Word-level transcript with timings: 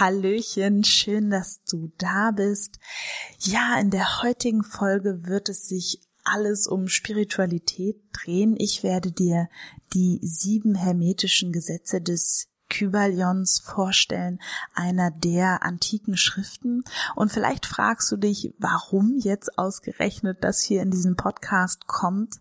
Hallöchen, 0.00 0.82
schön, 0.82 1.30
dass 1.30 1.62
du 1.62 1.92
da 1.98 2.32
bist. 2.32 2.80
Ja, 3.38 3.78
in 3.78 3.90
der 3.90 4.22
heutigen 4.22 4.64
Folge 4.64 5.26
wird 5.26 5.48
es 5.48 5.68
sich 5.68 6.00
alles 6.24 6.66
um 6.66 6.88
Spiritualität 6.88 8.02
drehen. 8.12 8.56
Ich 8.58 8.82
werde 8.82 9.12
dir 9.12 9.48
die 9.92 10.18
sieben 10.20 10.74
hermetischen 10.74 11.52
Gesetze 11.52 12.00
des 12.00 12.48
Kybalions 12.70 13.60
vorstellen, 13.60 14.40
einer 14.74 15.12
der 15.12 15.62
antiken 15.62 16.16
Schriften. 16.16 16.82
Und 17.14 17.30
vielleicht 17.30 17.64
fragst 17.64 18.10
du 18.10 18.16
dich, 18.16 18.52
warum 18.58 19.16
jetzt 19.18 19.58
ausgerechnet 19.58 20.42
das 20.42 20.60
hier 20.60 20.82
in 20.82 20.90
diesem 20.90 21.14
Podcast 21.14 21.86
kommt. 21.86 22.40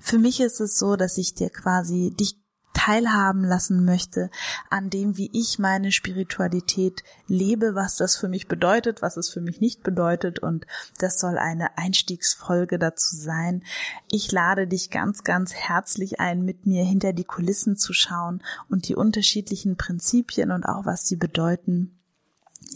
Für 0.00 0.18
mich 0.18 0.40
ist 0.40 0.58
es 0.60 0.78
so, 0.78 0.96
dass 0.96 1.16
ich 1.16 1.34
dir 1.34 1.50
quasi 1.50 2.12
dich 2.18 2.38
teilhaben 2.78 3.42
lassen 3.42 3.84
möchte 3.84 4.30
an 4.70 4.88
dem, 4.88 5.16
wie 5.16 5.30
ich 5.32 5.58
meine 5.58 5.90
Spiritualität 5.90 7.02
lebe, 7.26 7.74
was 7.74 7.96
das 7.96 8.16
für 8.16 8.28
mich 8.28 8.46
bedeutet, 8.46 9.02
was 9.02 9.16
es 9.16 9.30
für 9.30 9.40
mich 9.40 9.60
nicht 9.60 9.82
bedeutet 9.82 10.38
und 10.38 10.64
das 10.98 11.18
soll 11.18 11.38
eine 11.38 11.76
Einstiegsfolge 11.76 12.78
dazu 12.78 13.16
sein. 13.16 13.64
Ich 14.12 14.30
lade 14.30 14.68
dich 14.68 14.90
ganz, 14.90 15.24
ganz 15.24 15.54
herzlich 15.54 16.20
ein, 16.20 16.44
mit 16.44 16.66
mir 16.66 16.84
hinter 16.84 17.12
die 17.12 17.24
Kulissen 17.24 17.76
zu 17.76 17.92
schauen 17.92 18.44
und 18.68 18.86
die 18.86 18.94
unterschiedlichen 18.94 19.76
Prinzipien 19.76 20.52
und 20.52 20.64
auch 20.64 20.86
was 20.86 21.08
sie 21.08 21.16
bedeuten, 21.16 21.98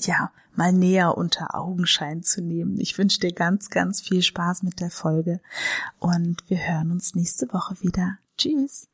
ja, 0.01 0.33
mal 0.57 0.73
näher 0.73 1.17
unter 1.17 1.55
Augenschein 1.55 2.25
zu 2.25 2.43
nehmen. 2.43 2.81
Ich 2.81 2.99
wünsche 2.99 3.21
dir 3.21 3.33
ganz, 3.33 3.71
ganz 3.71 4.01
viel 4.01 4.23
Spaß 4.23 4.65
mit 4.65 4.81
der 4.81 4.91
Folge 4.91 5.41
und 6.01 6.43
wir 6.49 6.59
hören 6.59 6.91
uns 6.91 7.15
nächste 7.15 7.53
Woche 7.53 7.81
wieder. 7.83 8.19
Tschüss. 8.37 8.92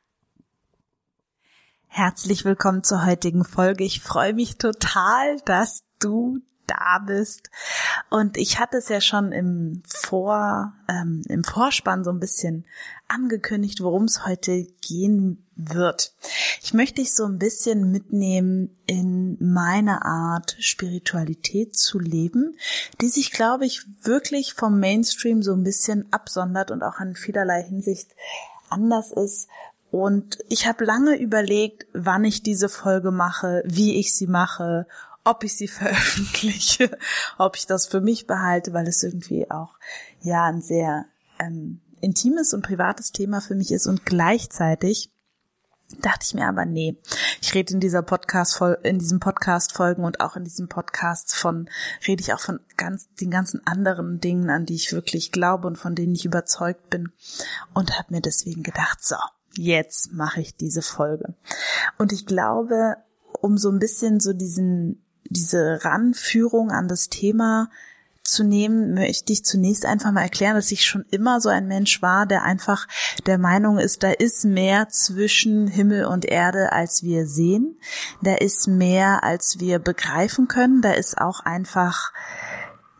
Herzlich 1.90 2.44
willkommen 2.44 2.84
zur 2.84 3.04
heutigen 3.04 3.44
Folge. 3.44 3.82
Ich 3.82 4.00
freue 4.02 4.34
mich 4.34 4.56
total, 4.56 5.40
dass 5.46 5.84
du 5.98 6.38
da 6.66 6.98
bist. 7.04 7.50
Und 8.10 8.36
ich 8.36 8.60
hatte 8.60 8.76
es 8.76 8.88
ja 8.88 9.00
schon 9.00 9.32
im 9.32 9.82
Vor, 9.86 10.74
ähm, 10.88 11.22
im 11.28 11.42
Vorspann 11.42 12.04
so 12.04 12.10
ein 12.10 12.20
bisschen 12.20 12.66
angekündigt, 13.08 13.80
worum 13.80 14.04
es 14.04 14.26
heute 14.26 14.66
gehen 14.86 15.44
wird. 15.56 16.12
Ich 16.62 16.74
möchte 16.74 17.00
dich 17.00 17.14
so 17.14 17.24
ein 17.24 17.38
bisschen 17.38 17.90
mitnehmen 17.90 18.76
in 18.86 19.36
meine 19.40 20.04
Art, 20.04 20.56
Spiritualität 20.60 21.76
zu 21.76 21.98
leben, 21.98 22.56
die 23.00 23.08
sich, 23.08 23.32
glaube 23.32 23.64
ich, 23.64 23.82
wirklich 24.02 24.52
vom 24.52 24.78
Mainstream 24.78 25.42
so 25.42 25.54
ein 25.54 25.64
bisschen 25.64 26.06
absondert 26.12 26.70
und 26.70 26.82
auch 26.82 27.00
in 27.00 27.16
vielerlei 27.16 27.62
Hinsicht 27.62 28.14
anders 28.70 29.10
ist, 29.10 29.48
und 29.90 30.38
ich 30.48 30.66
habe 30.66 30.84
lange 30.84 31.18
überlegt, 31.18 31.86
wann 31.92 32.24
ich 32.24 32.42
diese 32.42 32.68
Folge 32.68 33.10
mache, 33.10 33.62
wie 33.64 33.98
ich 33.98 34.14
sie 34.14 34.26
mache, 34.26 34.86
ob 35.24 35.44
ich 35.44 35.56
sie 35.56 35.68
veröffentliche, 35.68 36.96
ob 37.38 37.56
ich 37.56 37.66
das 37.66 37.86
für 37.86 38.00
mich 38.00 38.26
behalte, 38.26 38.72
weil 38.72 38.86
es 38.86 39.02
irgendwie 39.02 39.50
auch 39.50 39.74
ja 40.20 40.44
ein 40.44 40.60
sehr 40.60 41.06
ähm, 41.38 41.80
intimes 42.00 42.54
und 42.54 42.62
privates 42.62 43.12
Thema 43.12 43.40
für 43.40 43.54
mich 43.54 43.72
ist. 43.72 43.86
Und 43.86 44.04
gleichzeitig 44.04 45.10
dachte 46.00 46.26
ich 46.26 46.34
mir 46.34 46.46
aber 46.46 46.66
nee, 46.66 46.98
ich 47.40 47.54
rede 47.54 47.72
in 47.72 47.80
dieser 47.80 48.02
Podcast 48.02 48.60
in 48.82 48.98
diesem 48.98 49.20
Podcast 49.20 49.72
Folgen 49.72 50.04
und 50.04 50.20
auch 50.20 50.36
in 50.36 50.44
diesem 50.44 50.68
Podcast 50.68 51.34
von 51.34 51.70
rede 52.06 52.20
ich 52.20 52.34
auch 52.34 52.40
von 52.40 52.60
ganz 52.76 53.08
den 53.14 53.30
ganzen 53.30 53.66
anderen 53.66 54.20
Dingen, 54.20 54.50
an 54.50 54.66
die 54.66 54.74
ich 54.74 54.92
wirklich 54.92 55.32
glaube 55.32 55.66
und 55.66 55.76
von 55.76 55.94
denen 55.94 56.14
ich 56.14 56.26
überzeugt 56.26 56.90
bin. 56.90 57.10
Und 57.72 57.98
habe 57.98 58.12
mir 58.12 58.20
deswegen 58.20 58.62
gedacht, 58.62 59.02
so, 59.02 59.16
jetzt 59.58 60.12
mache 60.12 60.40
ich 60.40 60.56
diese 60.56 60.82
Folge. 60.82 61.34
Und 61.98 62.12
ich 62.12 62.26
glaube, 62.26 62.96
um 63.40 63.58
so 63.58 63.70
ein 63.70 63.78
bisschen 63.78 64.20
so 64.20 64.32
diesen, 64.32 65.04
diese 65.24 65.84
Ranführung 65.84 66.70
an 66.70 66.88
das 66.88 67.08
Thema 67.08 67.68
zu 68.28 68.44
nehmen, 68.44 68.94
möchte 68.94 69.32
ich 69.32 69.44
zunächst 69.44 69.86
einfach 69.86 70.12
mal 70.12 70.22
erklären, 70.22 70.54
dass 70.54 70.70
ich 70.70 70.84
schon 70.84 71.04
immer 71.10 71.40
so 71.40 71.48
ein 71.48 71.66
Mensch 71.66 72.02
war, 72.02 72.26
der 72.26 72.42
einfach 72.42 72.86
der 73.26 73.38
Meinung 73.38 73.78
ist, 73.78 74.02
da 74.02 74.10
ist 74.10 74.44
mehr 74.44 74.88
zwischen 74.88 75.66
Himmel 75.66 76.04
und 76.04 76.24
Erde, 76.24 76.72
als 76.72 77.02
wir 77.02 77.26
sehen. 77.26 77.78
Da 78.22 78.34
ist 78.34 78.68
mehr, 78.68 79.24
als 79.24 79.60
wir 79.60 79.78
begreifen 79.78 80.46
können. 80.46 80.82
Da 80.82 80.92
ist 80.92 81.18
auch 81.18 81.40
einfach 81.40 82.12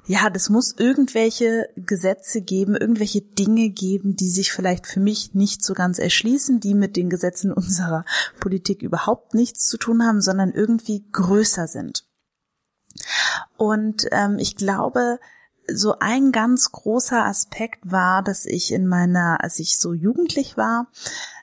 ja, 0.08 0.30
das 0.30 0.48
muss 0.48 0.72
irgendwelche 0.72 1.68
Gesetze 1.76 2.40
geben, 2.40 2.74
irgendwelche 2.74 3.20
Dinge 3.20 3.68
geben, 3.68 4.16
die 4.16 4.30
sich 4.30 4.52
vielleicht 4.52 4.86
für 4.86 5.00
mich 5.00 5.34
nicht 5.34 5.62
so 5.62 5.74
ganz 5.74 5.98
erschließen, 5.98 6.60
die 6.60 6.72
mit 6.72 6.96
den 6.96 7.10
Gesetzen 7.10 7.52
unserer 7.52 8.06
Politik 8.40 8.80
überhaupt 8.80 9.34
nichts 9.34 9.66
zu 9.66 9.76
tun 9.76 10.02
haben, 10.02 10.22
sondern 10.22 10.52
irgendwie 10.52 11.04
größer 11.12 11.66
sind. 11.66 12.06
Und 13.58 14.06
ähm, 14.10 14.38
ich 14.38 14.56
glaube, 14.56 15.20
so 15.70 15.98
ein 16.00 16.32
ganz 16.32 16.72
großer 16.72 17.26
Aspekt 17.26 17.80
war, 17.82 18.22
dass 18.22 18.46
ich 18.46 18.72
in 18.72 18.86
meiner, 18.86 19.44
als 19.44 19.58
ich 19.58 19.78
so 19.78 19.92
jugendlich 19.92 20.56
war, 20.56 20.90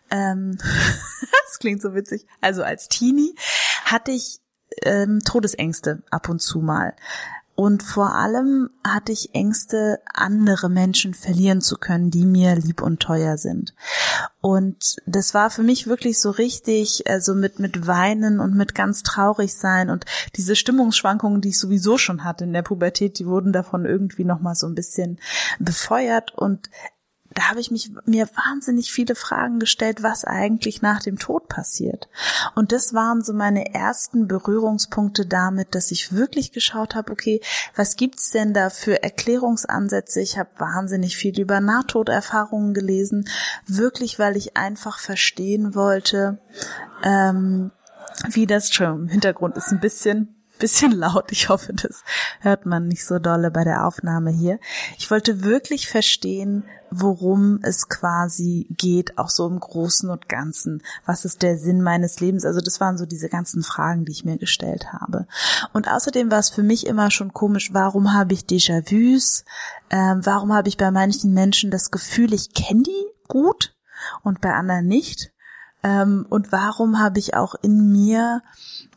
ähm, 0.10 0.58
das 1.46 1.60
klingt 1.60 1.84
so 1.84 1.94
witzig, 1.94 2.26
also 2.42 2.64
als 2.64 2.90
Teenie, 2.90 3.36
hatte 3.84 4.10
ich 4.10 4.40
ähm, 4.82 5.20
Todesängste 5.20 6.02
ab 6.10 6.30
und 6.30 6.42
zu 6.42 6.62
mal. 6.62 6.96
Und 7.56 7.84
vor 7.84 8.14
allem 8.16 8.70
hatte 8.86 9.14
ich 9.14 9.34
Ängste, 9.34 10.00
andere 10.14 10.70
Menschen 10.70 11.14
verlieren 11.14 11.62
zu 11.62 11.78
können, 11.78 12.12
die 12.12 12.26
mir 12.26 12.56
lieb 12.56 12.82
und 12.82 13.00
teuer 13.00 13.38
sind. 13.38 13.74
Und 14.42 14.98
das 15.06 15.34
war 15.34 15.50
für 15.50 15.64
mich 15.64 15.88
wirklich 15.88 16.20
so 16.20 16.32
richtig, 16.32 17.08
also 17.08 17.34
mit, 17.34 17.60
mit 17.60 17.88
Weinen 17.88 18.42
und 18.42 18.56
mit 18.56 18.76
ganz 18.76 19.04
traurig 19.04 19.56
sein 19.56 19.90
und 19.90 20.06
diese 20.36 20.58
Stimmungsschwankungen, 20.58 21.40
die 21.40 21.50
ich 21.50 21.60
sowieso 21.60 21.98
schon 21.98 22.26
hatte 22.26 22.44
in 22.44 22.54
der 22.54 22.62
Pubertät, 22.62 23.20
die 23.20 23.26
wurden 23.26 23.54
davon 23.54 23.86
irgendwie 23.86 24.26
nochmal 24.26 24.56
so 24.56 24.68
ein 24.68 24.76
bisschen 24.76 25.20
befeuert 25.58 26.34
und 26.36 26.70
da 27.36 27.50
habe 27.50 27.60
ich 27.60 27.70
mich 27.70 27.92
mir 28.06 28.30
wahnsinnig 28.34 28.92
viele 28.92 29.14
Fragen 29.14 29.60
gestellt, 29.60 30.02
was 30.02 30.24
eigentlich 30.24 30.82
nach 30.82 31.02
dem 31.02 31.20
Tod 31.20 31.50
passiert. 31.50 32.08
Und 32.56 32.72
das 32.72 32.94
waren 32.94 33.22
so 33.24 33.34
meine 33.34 33.74
ersten 33.74 34.28
Berührungspunkte 34.28 35.26
damit, 35.26 35.76
dass 35.76 35.92
ich 35.92 36.14
wirklich 36.14 36.54
geschaut 36.54 36.96
habe, 36.96 37.12
okay, 37.12 37.42
was 37.76 37.98
gibt's 37.98 38.32
denn 38.32 38.54
da 38.54 38.70
für 38.70 39.04
Erklärungsansätze? 39.04 40.22
Ich 40.22 40.38
habe 40.38 40.50
wahnsinnig 40.58 41.18
viel 41.18 41.38
über 41.38 41.60
Nahtoderfahrungen 41.60 42.74
gelesen, 42.74 43.28
wirklich, 43.68 44.18
weil 44.18 44.38
ich 44.38 44.56
einfach 44.56 45.00
verstehen 45.00 45.76
wollte, 45.76 46.40
ähm, 47.04 47.72
wie 48.30 48.48
das 48.48 48.74
schon 48.74 49.02
im 49.02 49.08
Hintergrund 49.10 49.58
ist 49.58 49.74
ein 49.74 49.82
bisschen 49.82 50.36
bisschen 50.58 50.92
laut. 50.92 51.32
Ich 51.32 51.50
hoffe, 51.50 51.74
das 51.74 52.04
hört 52.40 52.66
man 52.66 52.88
nicht 52.88 53.06
so 53.06 53.20
dolle 53.20 53.52
bei 53.52 53.64
der 53.64 53.86
Aufnahme 53.86 54.32
hier. 54.32 54.60
Ich 54.98 55.12
wollte 55.12 55.44
wirklich 55.44 55.88
verstehen, 55.88 56.64
worum 56.92 57.60
es 57.64 57.90
quasi 57.90 58.68
geht, 58.70 59.18
auch 59.18 59.30
so 59.30 59.48
im 59.48 59.60
Großen 59.60 60.10
und 60.10 60.30
Ganzen. 60.30 60.82
Was 61.06 61.26
ist 61.26 61.42
der 61.42 61.58
Sinn 61.58 61.82
meines 61.82 62.20
Lebens? 62.20 62.46
Also 62.46 62.62
das 62.62 62.80
waren 62.80 62.98
so 62.98 63.06
diese 63.06 63.30
ganzen 63.30 63.64
Fragen, 63.64 64.06
die 64.06 64.12
ich 64.12 64.26
mir 64.26 64.38
gestellt 64.38 64.94
habe. 64.94 65.28
Und 65.74 65.90
außerdem 65.90 66.32
war 66.32 66.40
es 66.40 66.50
für 66.50 66.64
mich 66.64 66.86
immer 66.86 67.12
schon 67.12 67.34
komisch, 67.34 67.74
warum 67.74 68.14
habe 68.14 68.34
ich 68.34 68.42
Déjà-vus? 68.42 69.44
Ähm, 69.90 70.22
warum 70.24 70.54
habe 70.54 70.70
ich 70.70 70.78
bei 70.78 70.92
manchen 70.92 71.34
Menschen 71.34 71.72
das 71.72 71.92
Gefühl, 71.92 72.34
ich 72.34 72.54
kenne 72.54 72.84
die 72.84 73.06
gut 73.28 73.76
und 74.24 74.42
bei 74.42 74.54
anderen 74.54 74.88
nicht? 74.88 75.32
Ähm, 75.84 76.26
und 76.30 76.52
warum 76.52 77.00
habe 77.00 77.20
ich 77.20 77.36
auch 77.36 77.56
in 77.62 77.92
mir 77.92 78.42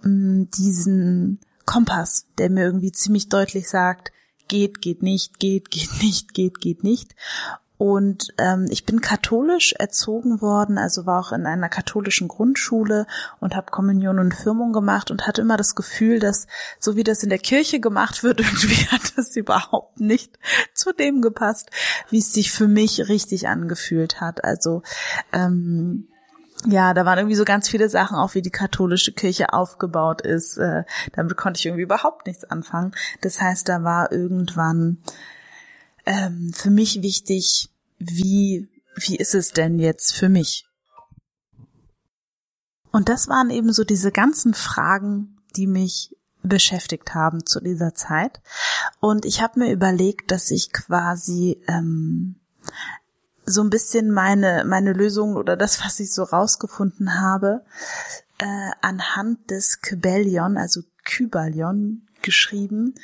mh, 0.02 0.10
mm, 0.10 0.50
diesen 0.50 1.40
Kompass, 1.68 2.24
der 2.38 2.48
mir 2.48 2.64
irgendwie 2.64 2.92
ziemlich 2.92 3.28
deutlich 3.28 3.68
sagt, 3.68 4.10
geht, 4.48 4.80
geht 4.80 5.02
nicht, 5.02 5.38
geht, 5.38 5.70
geht 5.70 6.02
nicht, 6.02 6.32
geht, 6.32 6.60
geht 6.60 6.82
nicht. 6.82 7.14
Und 7.76 8.28
ähm, 8.38 8.66
ich 8.70 8.86
bin 8.86 9.02
katholisch 9.02 9.74
erzogen 9.74 10.40
worden, 10.40 10.78
also 10.78 11.04
war 11.04 11.20
auch 11.20 11.30
in 11.30 11.46
einer 11.46 11.68
katholischen 11.68 12.26
Grundschule 12.26 13.06
und 13.38 13.54
habe 13.54 13.70
Kommunion 13.70 14.18
und 14.18 14.34
Firmung 14.34 14.72
gemacht 14.72 15.10
und 15.10 15.26
hatte 15.26 15.42
immer 15.42 15.58
das 15.58 15.76
Gefühl, 15.76 16.18
dass 16.18 16.46
so 16.80 16.96
wie 16.96 17.04
das 17.04 17.22
in 17.22 17.28
der 17.28 17.38
Kirche 17.38 17.78
gemacht 17.80 18.22
wird, 18.24 18.40
irgendwie 18.40 18.86
hat 18.86 19.12
das 19.16 19.36
überhaupt 19.36 20.00
nicht 20.00 20.38
zu 20.72 20.92
dem 20.92 21.20
gepasst, 21.20 21.70
wie 22.08 22.18
es 22.18 22.32
sich 22.32 22.50
für 22.50 22.66
mich 22.66 23.08
richtig 23.08 23.46
angefühlt 23.46 24.22
hat. 24.22 24.42
Also 24.42 24.82
ähm, 25.32 26.07
ja, 26.66 26.92
da 26.92 27.04
waren 27.04 27.18
irgendwie 27.18 27.36
so 27.36 27.44
ganz 27.44 27.68
viele 27.68 27.88
Sachen, 27.88 28.16
auch 28.16 28.34
wie 28.34 28.42
die 28.42 28.50
katholische 28.50 29.12
Kirche 29.12 29.52
aufgebaut 29.52 30.22
ist. 30.22 30.56
Äh, 30.58 30.84
damit 31.12 31.36
konnte 31.36 31.58
ich 31.58 31.66
irgendwie 31.66 31.84
überhaupt 31.84 32.26
nichts 32.26 32.44
anfangen. 32.44 32.92
Das 33.20 33.40
heißt, 33.40 33.68
da 33.68 33.84
war 33.84 34.10
irgendwann 34.10 34.98
ähm, 36.04 36.52
für 36.54 36.70
mich 36.70 37.02
wichtig, 37.02 37.70
wie, 37.98 38.68
wie 38.96 39.16
ist 39.16 39.34
es 39.34 39.52
denn 39.52 39.78
jetzt 39.78 40.14
für 40.14 40.28
mich? 40.28 40.66
Und 42.90 43.08
das 43.08 43.28
waren 43.28 43.50
eben 43.50 43.72
so 43.72 43.84
diese 43.84 44.10
ganzen 44.10 44.54
Fragen, 44.54 45.36
die 45.54 45.66
mich 45.66 46.16
beschäftigt 46.42 47.14
haben 47.14 47.44
zu 47.46 47.60
dieser 47.60 47.94
Zeit. 47.94 48.40
Und 49.00 49.24
ich 49.24 49.42
habe 49.42 49.60
mir 49.60 49.72
überlegt, 49.72 50.30
dass 50.30 50.50
ich 50.50 50.72
quasi 50.72 51.62
ähm, 51.68 52.36
so 53.48 53.62
ein 53.62 53.70
bisschen 53.70 54.10
meine, 54.10 54.64
meine 54.66 54.92
Lösungen 54.92 55.36
oder 55.36 55.56
das, 55.56 55.84
was 55.84 56.00
ich 56.00 56.12
so 56.12 56.22
rausgefunden 56.22 57.20
habe, 57.20 57.64
äh, 58.38 58.70
anhand 58.82 59.50
des 59.50 59.80
Kybalion, 59.80 60.56
also 60.56 60.82
Kybalion 61.04 62.06
geschrieben, 62.22 62.94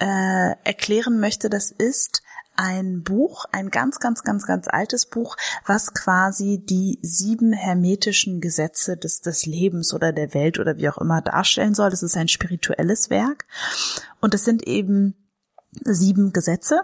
äh, 0.00 0.54
erklären 0.64 1.20
möchte. 1.20 1.50
Das 1.50 1.70
ist 1.70 2.22
ein 2.56 3.02
Buch, 3.02 3.46
ein 3.52 3.70
ganz, 3.70 4.00
ganz, 4.00 4.22
ganz, 4.22 4.46
ganz 4.46 4.68
altes 4.68 5.06
Buch, 5.06 5.36
was 5.64 5.94
quasi 5.94 6.62
die 6.62 6.98
sieben 7.02 7.52
hermetischen 7.52 8.40
Gesetze 8.40 8.96
des, 8.96 9.22
des 9.22 9.46
Lebens 9.46 9.94
oder 9.94 10.12
der 10.12 10.34
Welt 10.34 10.58
oder 10.58 10.76
wie 10.76 10.88
auch 10.88 10.98
immer 10.98 11.22
darstellen 11.22 11.74
soll. 11.74 11.90
Das 11.90 12.02
ist 12.02 12.16
ein 12.16 12.28
spirituelles 12.28 13.08
Werk. 13.08 13.46
Und 14.20 14.34
es 14.34 14.44
sind 14.44 14.66
eben 14.66 15.14
sieben 15.84 16.32
Gesetze. 16.32 16.82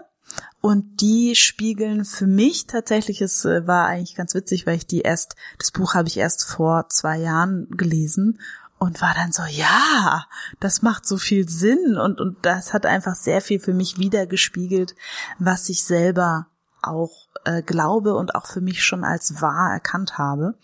Und 0.61 1.01
die 1.01 1.35
spiegeln 1.35 2.03
für 2.03 2.27
mich 2.27 2.67
tatsächlich, 2.67 3.21
es 3.21 3.45
äh, 3.45 3.67
war 3.67 3.87
eigentlich 3.87 4.15
ganz 4.15 4.33
witzig, 4.33 4.65
weil 4.65 4.75
ich 4.75 4.87
die 4.87 5.01
erst, 5.01 5.35
das 5.59 5.71
Buch 5.71 5.93
habe 5.93 6.07
ich 6.07 6.17
erst 6.17 6.43
vor 6.45 6.89
zwei 6.89 7.17
Jahren 7.17 7.67
gelesen 7.69 8.39
und 8.79 9.01
war 9.01 9.13
dann 9.15 9.31
so, 9.31 9.43
ja, 9.43 10.25
das 10.59 10.81
macht 10.81 11.05
so 11.05 11.17
viel 11.17 11.47
Sinn 11.47 11.97
und, 11.97 12.19
und 12.19 12.45
das 12.45 12.73
hat 12.73 12.85
einfach 12.85 13.15
sehr 13.15 13.41
viel 13.41 13.59
für 13.59 13.73
mich 13.73 13.97
wiedergespiegelt, 13.97 14.95
was 15.39 15.69
ich 15.69 15.83
selber 15.83 16.47
auch 16.81 17.27
äh, 17.45 17.63
glaube 17.63 18.15
und 18.15 18.35
auch 18.35 18.45
für 18.45 18.61
mich 18.61 18.83
schon 18.83 19.03
als 19.03 19.41
wahr 19.41 19.71
erkannt 19.71 20.17
habe. 20.17 20.55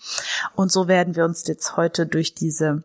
Und 0.56 0.72
so 0.72 0.88
werden 0.88 1.16
wir 1.16 1.26
uns 1.26 1.48
jetzt 1.48 1.76
heute 1.76 2.06
durch 2.06 2.36
diese 2.36 2.84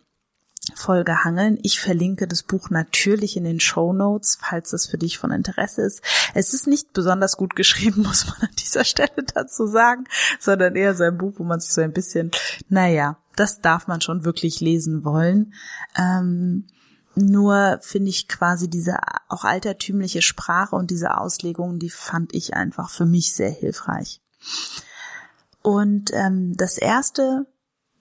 Folge 0.75 1.25
hangeln. 1.25 1.59
Ich 1.63 1.81
verlinke 1.81 2.27
das 2.27 2.43
Buch 2.43 2.71
natürlich 2.71 3.37
in 3.37 3.45
den 3.45 3.61
Show 3.61 3.93
Notes, 3.93 4.39
falls 4.41 4.73
es 4.73 4.87
für 4.87 4.99
dich 4.99 5.19
von 5.19 5.31
Interesse 5.31 5.83
ist. 5.83 6.03
Es 6.35 6.55
ist 6.55 6.67
nicht 6.67 6.93
besonders 6.93 7.37
gut 7.37 7.57
geschrieben, 7.57 8.03
muss 8.07 8.27
man 8.27 8.49
an 8.49 8.57
dieser 8.59 8.85
Stelle 8.85 9.25
dazu 9.35 9.67
sagen, 9.67 10.05
sondern 10.39 10.77
eher 10.77 10.95
so 10.95 11.05
ein 11.05 11.19
Buch, 11.19 11.35
wo 11.37 11.45
man 11.45 11.61
sich 11.61 11.73
so 11.73 11.81
ein 11.81 11.93
bisschen, 11.93 12.31
naja, 12.69 13.19
das 13.37 13.61
darf 13.61 13.87
man 13.87 14.01
schon 14.01 14.25
wirklich 14.25 14.61
lesen 14.61 15.05
wollen. 15.05 15.55
Ähm, 15.97 16.67
nur 17.15 17.79
finde 17.83 18.11
ich 18.11 18.29
quasi 18.29 18.69
diese 18.69 18.99
auch 19.29 19.45
altertümliche 19.45 20.23
Sprache 20.23 20.77
und 20.77 20.91
diese 20.91 21.17
Auslegungen, 21.19 21.79
die 21.79 21.91
fand 21.91 22.35
ich 22.35 22.55
einfach 22.55 22.91
für 22.91 23.07
mich 23.07 23.35
sehr 23.35 23.51
hilfreich. 23.51 24.21
Und 25.63 26.13
ähm, 26.15 26.57
das 26.57 26.79
erste 26.79 27.47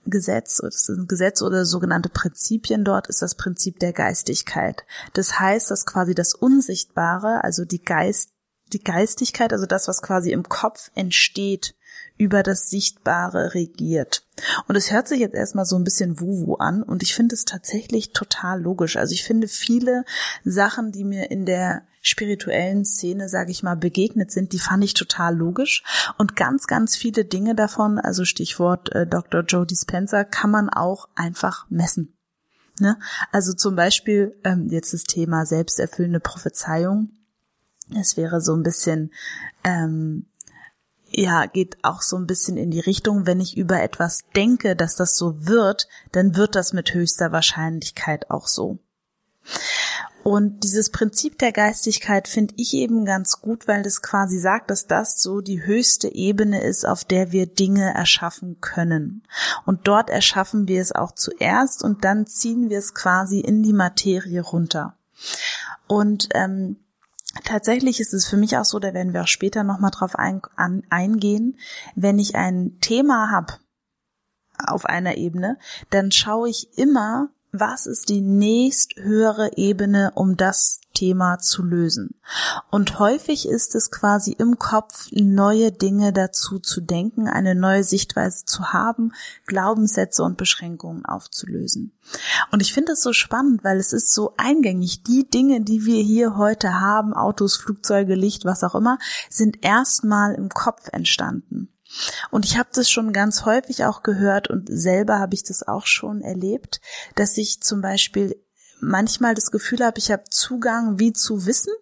Gesetz, 0.10 0.58
das 0.58 0.76
ist 0.76 0.90
ein 0.90 1.08
Gesetz 1.08 1.42
oder 1.42 1.66
sogenannte 1.66 2.10
Prinzipien 2.10 2.84
dort, 2.84 3.08
ist 3.08 3.22
das 3.22 3.36
Prinzip 3.36 3.80
der 3.80 3.94
Geistigkeit. 3.94 4.84
Das 5.14 5.40
heißt, 5.40 5.72
dass 5.72 5.86
quasi 5.86 6.16
das 6.16 6.34
Unsichtbare, 6.34 7.44
also 7.44 7.66
die 7.66 7.84
Geist, 7.84 8.32
die 8.74 8.84
Geistigkeit, 8.84 9.54
also 9.54 9.66
das, 9.66 9.88
was 9.88 10.02
quasi 10.02 10.32
im 10.32 10.44
Kopf 10.44 10.92
entsteht, 10.96 11.76
über 12.18 12.44
das 12.44 12.70
Sichtbare 12.70 13.54
regiert. 13.54 14.26
Und 14.68 14.76
es 14.76 14.92
hört 14.92 15.08
sich 15.08 15.20
jetzt 15.20 15.36
erstmal 15.36 15.66
so 15.66 15.76
ein 15.76 15.84
bisschen 15.84 16.20
wuhu 16.20 16.56
an 16.56 16.84
und 16.84 17.04
ich 17.04 17.16
finde 17.16 17.36
es 17.36 17.46
tatsächlich 17.46 18.12
total 18.12 18.62
logisch. 18.62 18.98
Also 18.98 19.14
ich 19.14 19.24
finde 19.24 19.48
viele 19.48 20.04
Sachen, 20.44 20.92
die 20.92 21.04
mir 21.04 21.32
in 21.32 21.46
der 21.46 21.84
spirituellen 22.08 22.86
Szene, 22.86 23.30
sage 23.30 23.52
ich 23.52 23.64
mal, 23.64 23.76
begegnet 23.76 24.32
sind, 24.32 24.54
die 24.54 24.60
fand 24.60 24.84
ich 24.84 24.94
total 24.94 25.36
logisch. 25.36 25.84
Und 26.18 26.36
ganz, 26.36 26.68
ganz 26.68 26.96
viele 26.96 27.26
Dinge 27.26 27.56
davon, 27.56 28.00
also 28.00 28.26
Stichwort 28.26 28.94
äh, 28.94 29.06
Dr. 29.06 29.42
Joe 29.42 29.66
Dispenza, 29.66 30.24
kann 30.24 30.52
man 30.52 30.70
auch 30.70 31.08
einfach 31.16 31.66
messen. 31.70 32.18
Ne? 32.80 32.98
Also 33.32 33.54
zum 33.54 33.76
Beispiel 33.76 34.38
ähm, 34.44 34.68
jetzt 34.70 34.94
das 34.94 35.04
Thema 35.04 35.46
selbsterfüllende 35.46 36.20
Prophezeiung. 36.20 37.12
Es 38.00 38.18
wäre 38.18 38.42
so 38.42 38.54
ein 38.54 38.64
bisschen 38.64 39.12
ähm, 39.64 40.28
ja, 41.10 41.46
geht 41.46 41.78
auch 41.84 42.02
so 42.02 42.18
ein 42.18 42.28
bisschen 42.28 42.58
in 42.58 42.72
die 42.72 42.80
Richtung, 42.80 43.26
wenn 43.26 43.40
ich 43.40 43.58
über 43.58 43.82
etwas 43.82 44.26
denke, 44.36 44.76
dass 44.76 44.96
das 44.96 45.16
so 45.16 45.48
wird, 45.48 45.88
dann 46.12 46.36
wird 46.36 46.56
das 46.56 46.74
mit 46.74 46.94
höchster 46.94 47.32
Wahrscheinlichkeit 47.32 48.30
auch 48.30 48.48
so. 48.48 48.80
Und 50.28 50.66
dieses 50.66 50.90
Prinzip 50.90 51.38
der 51.38 51.54
Geistigkeit 51.54 52.28
finde 52.28 52.54
ich 52.58 52.74
eben 52.74 53.06
ganz 53.06 53.40
gut, 53.40 53.66
weil 53.66 53.82
das 53.82 54.02
quasi 54.02 54.38
sagt, 54.38 54.70
dass 54.70 54.86
das 54.86 55.22
so 55.22 55.40
die 55.40 55.66
höchste 55.66 56.14
Ebene 56.14 56.62
ist, 56.62 56.86
auf 56.86 57.06
der 57.06 57.32
wir 57.32 57.46
Dinge 57.46 57.94
erschaffen 57.94 58.60
können. 58.60 59.24
Und 59.66 59.88
dort 59.88 60.10
erschaffen 60.10 60.68
wir 60.68 60.82
es 60.82 60.92
auch 60.92 61.14
zuerst 61.14 61.82
und 61.82 62.04
dann 62.04 62.28
ziehen 62.28 62.70
wir 62.70 62.80
es 62.80 62.94
quasi 62.94 63.40
in 63.40 63.64
die 63.64 63.72
Materie 63.72 64.42
runter. 64.42 64.98
Und 65.88 66.28
ähm, 66.34 66.76
Tatsächlich 67.44 68.00
ist 68.00 68.14
es 68.14 68.28
für 68.28 68.36
mich 68.36 68.58
auch 68.58 68.66
so, 68.66 68.80
da 68.80 68.94
werden 68.94 69.14
wir 69.14 69.22
auch 69.22 69.28
später 69.28 69.64
nochmal 69.64 69.92
drauf 69.92 70.16
ein, 70.16 70.42
an, 70.56 70.84
eingehen, 70.90 71.58
wenn 71.96 72.20
ich 72.20 72.36
ein 72.36 72.80
Thema 72.82 73.30
habe 73.32 73.54
auf 74.58 74.86
einer 74.86 75.18
Ebene, 75.18 75.58
dann 75.92 76.12
schaue 76.12 76.50
ich 76.50 76.78
immer, 76.78 77.30
was 77.60 77.86
ist 77.86 78.10
die 78.10 78.22
nächst 78.22 78.96
höhere 78.96 79.58
Ebene, 79.58 80.12
um 80.16 80.38
das 80.38 80.82
Thema 80.94 81.38
zu 81.38 81.64
lösen. 81.64 82.16
Und 82.72 82.98
häufig 82.98 83.48
ist 83.48 83.76
es 83.76 83.92
quasi 83.92 84.32
im 84.32 84.58
Kopf, 84.58 85.10
neue 85.12 85.72
Dinge 85.72 86.12
dazu 86.12 86.58
zu 86.58 86.82
denken, 86.82 87.28
eine 87.28 87.54
neue 87.54 87.84
Sichtweise 87.84 88.46
zu 88.46 88.74
haben, 88.74 89.14
Glaubenssätze 89.46 90.24
und 90.24 90.38
Beschränkungen 90.38 91.06
aufzulösen. 91.06 91.92
Und 92.52 92.62
ich 92.62 92.74
finde 92.74 92.94
es 92.94 93.04
so 93.04 93.14
spannend, 93.14 93.64
weil 93.64 93.78
es 93.78 93.94
ist 93.94 94.12
so 94.12 94.34
eingängig. 94.38 95.04
Die 95.04 95.30
Dinge, 95.30 95.62
die 95.62 95.86
wir 95.86 96.02
hier 96.02 96.36
heute 96.36 96.80
haben, 96.80 97.14
Autos, 97.14 97.58
Flugzeuge, 97.58 98.16
Licht, 98.16 98.46
was 98.46 98.64
auch 98.64 98.74
immer, 98.74 98.98
sind 99.30 99.64
erstmal 99.64 100.34
im 100.34 100.50
Kopf 100.50 100.90
entstanden. 100.92 101.70
Und 102.32 102.46
ich 102.46 102.58
habe 102.58 102.70
das 102.74 102.90
schon 102.90 103.14
ganz 103.14 103.46
häufig 103.46 103.86
auch 103.86 104.04
gehört 104.04 104.50
und 104.50 104.68
selber 104.70 105.20
habe 105.20 105.36
ich 105.36 105.44
das 105.44 105.68
auch 105.68 105.86
schon 105.86 106.22
erlebt, 106.22 106.82
dass 107.16 107.38
ich 107.38 107.62
zum 107.62 107.82
Beispiel 107.82 108.36
manchmal 108.80 109.36
das 109.36 109.52
Gefühl 109.52 109.84
habe, 109.84 109.98
ich 110.00 110.12
habe 110.12 110.24
Zugang 110.30 111.00
wie 111.00 111.14
zu 111.14 111.46
Wissen, 111.46 111.74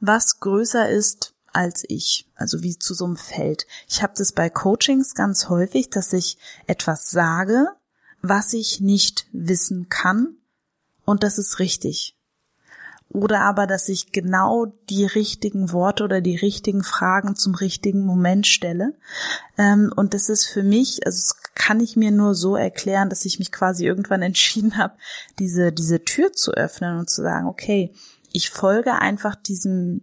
was 0.00 0.40
größer 0.40 0.88
ist 0.88 1.34
als 1.52 1.84
ich, 1.88 2.28
also 2.34 2.62
wie 2.62 2.78
zu 2.78 2.94
so 2.94 3.04
einem 3.04 3.16
Feld. 3.16 3.66
Ich 3.88 4.02
habe 4.02 4.12
das 4.16 4.32
bei 4.32 4.48
Coachings 4.48 5.14
ganz 5.14 5.48
häufig, 5.48 5.90
dass 5.90 6.12
ich 6.12 6.38
etwas 6.66 7.10
sage, 7.10 7.68
was 8.22 8.52
ich 8.52 8.80
nicht 8.80 9.26
wissen 9.32 9.88
kann 9.88 10.36
und 11.04 11.22
das 11.22 11.38
ist 11.38 11.58
richtig 11.58 12.16
oder 13.12 13.40
aber, 13.40 13.66
dass 13.66 13.88
ich 13.88 14.12
genau 14.12 14.66
die 14.88 15.04
richtigen 15.04 15.72
Worte 15.72 16.04
oder 16.04 16.20
die 16.20 16.36
richtigen 16.36 16.84
Fragen 16.84 17.34
zum 17.34 17.56
richtigen 17.56 18.06
Moment 18.06 18.46
stelle. 18.46 18.94
Ähm, 19.58 19.92
und 19.96 20.14
das 20.14 20.28
ist 20.28 20.46
für 20.46 20.62
mich, 20.62 21.04
also 21.04 21.16
das 21.16 21.36
kann 21.54 21.80
ich 21.80 21.96
mir 21.96 22.12
nur 22.12 22.36
so 22.36 22.54
erklären, 22.54 23.10
dass 23.10 23.24
ich 23.24 23.40
mich 23.40 23.50
quasi 23.50 23.84
irgendwann 23.84 24.22
entschieden 24.30 24.76
habe, 24.76 24.94
diese, 25.40 25.72
diese 25.72 26.04
Tür 26.04 26.32
zu 26.32 26.52
öffnen 26.52 26.98
und 26.98 27.10
zu 27.10 27.22
sagen, 27.22 27.48
okay, 27.48 27.92
ich 28.32 28.50
folge 28.50 28.94
einfach 28.94 29.34
diesem, 29.34 30.02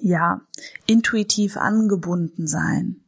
ja, 0.00 0.40
intuitiv 0.86 1.58
angebunden 1.58 2.46
sein. 2.46 3.02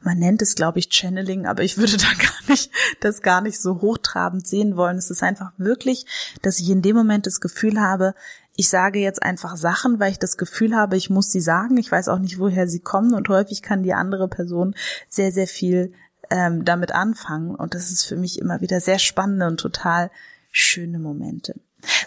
Man 0.00 0.18
nennt 0.18 0.42
es, 0.42 0.54
glaube 0.54 0.78
ich, 0.78 0.92
Channeling, 0.92 1.46
aber 1.46 1.62
ich 1.62 1.78
würde 1.78 1.96
da 1.96 2.12
gar 2.18 2.50
nicht, 2.50 2.70
das 3.00 3.22
gar 3.22 3.40
nicht 3.40 3.60
so 3.60 3.80
hochtrabend 3.80 4.46
sehen 4.46 4.76
wollen. 4.76 4.98
Es 4.98 5.10
ist 5.10 5.22
einfach 5.22 5.52
wirklich, 5.56 6.06
dass 6.42 6.58
ich 6.58 6.68
in 6.70 6.82
dem 6.82 6.96
Moment 6.96 7.26
das 7.26 7.40
Gefühl 7.40 7.80
habe, 7.80 8.14
ich 8.54 8.68
sage 8.68 8.98
jetzt 8.98 9.22
einfach 9.22 9.56
Sachen, 9.56 9.98
weil 9.98 10.12
ich 10.12 10.18
das 10.18 10.36
Gefühl 10.36 10.76
habe, 10.76 10.96
ich 10.96 11.10
muss 11.10 11.30
sie 11.30 11.40
sagen. 11.40 11.76
Ich 11.78 11.90
weiß 11.90 12.08
auch 12.08 12.18
nicht, 12.18 12.38
woher 12.38 12.68
sie 12.68 12.80
kommen 12.80 13.14
und 13.14 13.28
häufig 13.28 13.62
kann 13.62 13.82
die 13.82 13.94
andere 13.94 14.28
Person 14.28 14.74
sehr, 15.08 15.32
sehr 15.32 15.46
viel 15.46 15.92
ähm, 16.30 16.64
damit 16.64 16.92
anfangen. 16.92 17.54
Und 17.54 17.74
das 17.74 17.90
ist 17.90 18.04
für 18.04 18.16
mich 18.16 18.38
immer 18.38 18.60
wieder 18.60 18.80
sehr 18.80 18.98
spannende 18.98 19.46
und 19.46 19.58
total 19.58 20.10
schöne 20.50 20.98
Momente. 20.98 21.54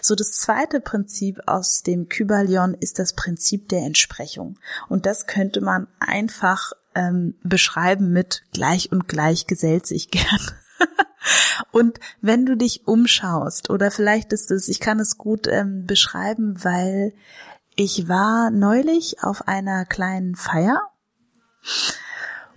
So, 0.00 0.14
das 0.14 0.32
zweite 0.32 0.80
Prinzip 0.80 1.40
aus 1.46 1.82
dem 1.82 2.08
Kybalion 2.08 2.74
ist 2.74 2.98
das 2.98 3.12
Prinzip 3.12 3.68
der 3.68 3.80
Entsprechung. 3.80 4.58
Und 4.88 5.04
das 5.04 5.26
könnte 5.26 5.60
man 5.60 5.86
einfach 5.98 6.72
ähm, 6.94 7.34
beschreiben 7.42 8.12
mit 8.12 8.44
gleich 8.52 8.90
und 8.90 9.08
gleich 9.08 9.46
gesellt 9.46 9.86
sich 9.86 10.10
gern. 10.10 10.40
Und 11.72 11.98
wenn 12.20 12.46
du 12.46 12.56
dich 12.56 12.86
umschaust, 12.86 13.70
oder 13.70 13.90
vielleicht 13.90 14.32
ist 14.32 14.50
es, 14.50 14.68
ich 14.68 14.80
kann 14.80 15.00
es 15.00 15.18
gut 15.18 15.46
ähm, 15.46 15.84
beschreiben, 15.86 16.62
weil 16.62 17.12
ich 17.74 18.08
war 18.08 18.50
neulich 18.50 19.22
auf 19.22 19.48
einer 19.48 19.84
kleinen 19.84 20.36
Feier 20.36 20.80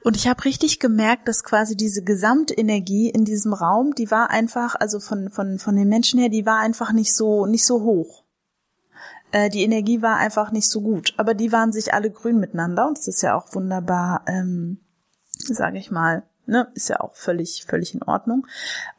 Und 0.01 0.15
ich 0.15 0.27
habe 0.27 0.45
richtig 0.45 0.79
gemerkt, 0.79 1.27
dass 1.27 1.43
quasi 1.43 1.75
diese 1.75 2.03
Gesamtenergie 2.03 3.09
in 3.09 3.25
diesem 3.25 3.53
Raum, 3.53 3.95
die 3.95 4.09
war 4.09 4.29
einfach, 4.29 4.75
also 4.79 4.99
von, 4.99 5.29
von, 5.29 5.59
von 5.59 5.75
den 5.75 5.89
Menschen 5.89 6.19
her, 6.19 6.29
die 6.29 6.45
war 6.45 6.59
einfach 6.59 6.93
nicht 6.93 7.13
so, 7.13 7.45
nicht 7.45 7.65
so 7.65 7.81
hoch. 7.81 8.23
Äh, 9.31 9.49
die 9.49 9.63
Energie 9.63 10.01
war 10.01 10.17
einfach 10.17 10.51
nicht 10.51 10.69
so 10.69 10.81
gut. 10.81 11.13
Aber 11.17 11.33
die 11.33 11.51
waren 11.51 11.71
sich 11.71 11.93
alle 11.93 12.11
grün 12.11 12.39
miteinander 12.39 12.87
und 12.87 12.97
es 12.97 13.07
ist 13.07 13.21
ja 13.21 13.35
auch 13.35 13.53
wunderbar, 13.53 14.23
ähm, 14.27 14.79
sage 15.31 15.77
ich 15.77 15.91
mal, 15.91 16.23
ne, 16.49 16.67
ist 16.73 16.89
ja 16.89 16.99
auch 16.99 17.15
völlig, 17.15 17.65
völlig 17.65 17.93
in 17.93 18.03
Ordnung. 18.03 18.45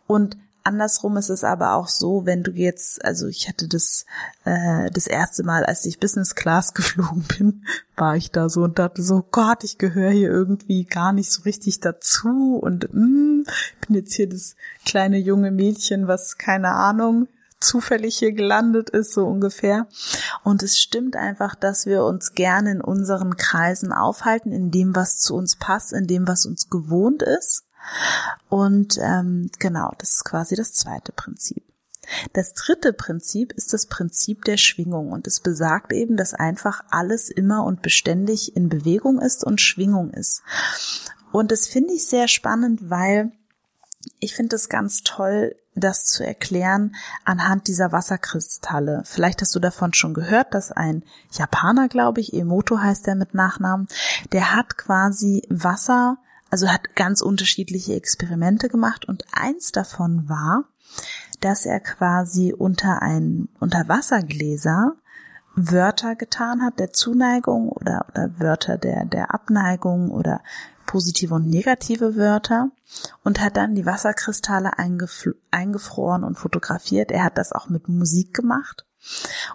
Und 0.07 0.37
Andersrum 0.63 1.17
ist 1.17 1.31
es 1.31 1.43
aber 1.43 1.75
auch 1.75 1.89
so, 1.89 2.27
wenn 2.27 2.43
du 2.43 2.51
jetzt, 2.53 3.03
also 3.05 3.27
ich 3.29 3.49
hatte 3.49 3.67
das 3.67 4.05
äh, 4.45 4.91
das 4.91 5.07
erste 5.07 5.43
Mal, 5.43 5.65
als 5.65 5.85
ich 5.87 5.99
Business 5.99 6.35
Class 6.35 6.75
geflogen 6.75 7.25
bin, 7.39 7.65
war 7.97 8.17
ich 8.17 8.31
da 8.31 8.49
so 8.49 8.63
und 8.65 8.79
dachte 8.79 9.03
so, 9.03 9.25
Gott, 9.31 9.65
ich 9.65 9.79
gehöre 9.79 10.11
hier 10.11 10.29
irgendwie 10.29 10.85
gar 10.85 11.13
nicht 11.13 11.33
so 11.33 11.43
richtig 11.43 11.81
dazu 11.81 12.59
und 12.61 12.93
mm, 12.93 13.45
bin 13.87 13.97
jetzt 13.97 14.15
hier 14.15 14.29
das 14.29 14.55
kleine 14.85 15.19
junge 15.19 15.51
Mädchen, 15.51 16.09
was 16.09 16.37
keine 16.37 16.73
Ahnung 16.73 17.29
zufällig 17.61 18.19
hier 18.19 18.33
gelandet 18.33 18.91
ist, 18.91 19.13
so 19.13 19.27
ungefähr. 19.27 19.87
Und 20.45 20.63
es 20.63 20.79
stimmt 20.79 21.17
einfach, 21.17 21.55
dass 21.55 21.87
wir 21.87 22.05
uns 22.05 22.35
gerne 22.35 22.73
in 22.73 22.81
unseren 22.81 23.37
Kreisen 23.37 23.93
aufhalten, 23.93 24.53
in 24.53 24.71
dem, 24.71 24.97
was 24.97 25.19
zu 25.19 25.35
uns 25.35 25.57
passt, 25.57 25.93
in 25.93 26.07
dem, 26.07 26.27
was 26.27 26.47
uns 26.47 26.71
gewohnt 26.71 27.23
ist. 27.23 27.65
Und 28.49 28.99
ähm, 29.01 29.51
genau, 29.59 29.93
das 29.99 30.17
ist 30.17 30.25
quasi 30.25 30.55
das 30.55 30.73
zweite 30.73 31.13
Prinzip. 31.13 31.65
Das 32.33 32.55
dritte 32.55 32.93
Prinzip 32.93 33.53
ist 33.53 33.73
das 33.73 33.87
Prinzip 33.87 34.45
der 34.45 34.57
Schwingung 34.57 35.13
und 35.13 35.27
es 35.27 35.41
besagt 35.41 35.93
eben, 35.93 36.17
dass 36.17 36.35
einfach 36.35 36.83
alles 36.91 37.31
immer 37.31 37.65
und 37.65 37.83
beständig 37.83 38.57
in 38.57 38.69
Bewegung 38.69 39.21
ist 39.21 39.45
und 39.45 39.61
Schwingung 39.61 40.11
ist. 40.11 40.43
Und 41.31 41.53
das 41.53 41.67
finde 41.69 41.95
ich 41.95 42.07
sehr 42.07 42.27
spannend, 42.27 42.91
weil 42.91 43.33
ich 44.19 44.35
finde 44.35 44.57
es 44.57 44.69
ganz 44.69 45.03
toll, 45.03 45.55
das 45.75 46.05
zu 46.07 46.27
erklären 46.27 46.95
anhand 47.25 47.69
dieser 47.69 47.93
Wasserkristalle. 47.93 49.03
Vielleicht 49.05 49.41
hast 49.41 49.55
du 49.55 49.61
davon 49.61 49.95
schon 49.95 50.15
gehört, 50.15 50.55
dass 50.55 50.73
ein 50.73 51.05
Japaner, 51.33 51.89
glaube 51.89 52.21
ich, 52.21 52.33
Emoto 52.35 52.79
heißt 52.79 53.07
er 53.09 53.15
mit 53.15 53.35
Nachnamen, 53.35 53.89
der 54.33 54.55
hat 54.55 54.77
quasi 54.77 55.43
Wasser 55.49 56.19
also 56.51 56.69
hat 56.69 56.97
ganz 56.97 57.23
unterschiedliche 57.23 57.95
Experimente 57.95 58.69
gemacht 58.69 59.07
und 59.07 59.25
eins 59.33 59.73
davon 59.73 60.29
war, 60.29 60.65
dass 61.41 61.65
er 61.65 61.81
quasi 61.81 62.53
unter 62.53 63.03
ein 63.03 63.49
Unterwassergläser 63.61 64.97
Wörter 65.55 66.15
getan 66.17 66.63
hat 66.63 66.79
der 66.79 66.93
Zuneigung 66.93 67.71
oder, 67.71 68.07
oder 68.11 68.31
Wörter 68.39 68.79
der, 68.79 69.05
der 69.05 69.35
Abneigung 69.35 70.11
oder 70.11 70.43
positive 70.91 71.33
und 71.35 71.49
negative 71.49 72.17
Wörter 72.17 72.73
und 73.23 73.41
hat 73.41 73.57
dann 73.57 73.77
die 73.77 73.87
Wasserkristalle 73.87 74.73
eingefroren 74.77 76.25
und 76.25 76.37
fotografiert. 76.37 77.13
Er 77.13 77.23
hat 77.23 77.39
das 77.39 77.53
auch 77.53 77.69
mit 77.69 77.89
Musik 77.89 78.35
gemacht 78.35 78.85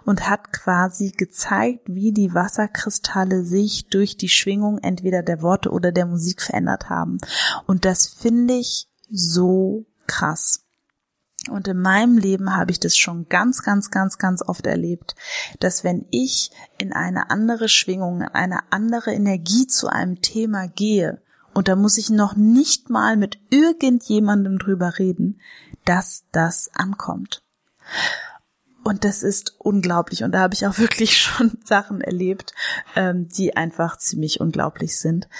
und 0.06 0.30
hat 0.30 0.50
quasi 0.54 1.10
gezeigt, 1.10 1.82
wie 1.88 2.12
die 2.12 2.32
Wasserkristalle 2.32 3.44
sich 3.44 3.88
durch 3.88 4.16
die 4.16 4.30
Schwingung 4.30 4.78
entweder 4.78 5.22
der 5.22 5.42
Worte 5.42 5.70
oder 5.72 5.92
der 5.92 6.06
Musik 6.06 6.40
verändert 6.40 6.88
haben. 6.88 7.18
Und 7.66 7.84
das 7.84 8.06
finde 8.06 8.54
ich 8.54 8.88
so 9.10 9.84
krass. 10.06 10.64
Und 11.50 11.68
in 11.68 11.78
meinem 11.78 12.16
Leben 12.16 12.56
habe 12.56 12.70
ich 12.70 12.80
das 12.80 12.96
schon 12.96 13.28
ganz, 13.28 13.62
ganz, 13.62 13.90
ganz, 13.90 14.16
ganz 14.16 14.40
oft 14.40 14.66
erlebt, 14.66 15.14
dass 15.60 15.84
wenn 15.84 16.06
ich 16.10 16.50
in 16.78 16.94
eine 16.94 17.28
andere 17.28 17.68
Schwingung, 17.68 18.22
in 18.22 18.28
eine 18.28 18.72
andere 18.72 19.12
Energie 19.12 19.66
zu 19.66 19.88
einem 19.88 20.22
Thema 20.22 20.66
gehe, 20.66 21.20
und 21.56 21.68
da 21.68 21.74
muss 21.74 21.96
ich 21.96 22.10
noch 22.10 22.36
nicht 22.36 22.90
mal 22.90 23.16
mit 23.16 23.38
irgendjemandem 23.48 24.58
drüber 24.58 24.98
reden, 24.98 25.40
dass 25.86 26.24
das 26.30 26.70
ankommt. 26.74 27.42
Und 28.84 29.04
das 29.04 29.22
ist 29.22 29.56
unglaublich. 29.58 30.22
Und 30.22 30.32
da 30.32 30.40
habe 30.40 30.52
ich 30.52 30.66
auch 30.66 30.76
wirklich 30.78 31.16
schon 31.16 31.56
Sachen 31.64 32.02
erlebt, 32.02 32.52
ähm, 32.94 33.28
die 33.28 33.56
einfach 33.56 33.96
ziemlich 33.96 34.38
unglaublich 34.38 34.98
sind. 34.98 35.30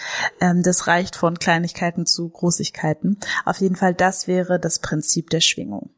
Ähm, 0.40 0.62
das 0.62 0.86
reicht 0.86 1.16
von 1.16 1.38
Kleinigkeiten 1.38 2.06
zu 2.06 2.30
Großigkeiten. 2.30 3.18
Auf 3.44 3.60
jeden 3.60 3.76
Fall, 3.76 3.92
das 3.92 4.26
wäre 4.26 4.58
das 4.58 4.78
Prinzip 4.78 5.28
der 5.28 5.42
Schwingung. 5.42 5.90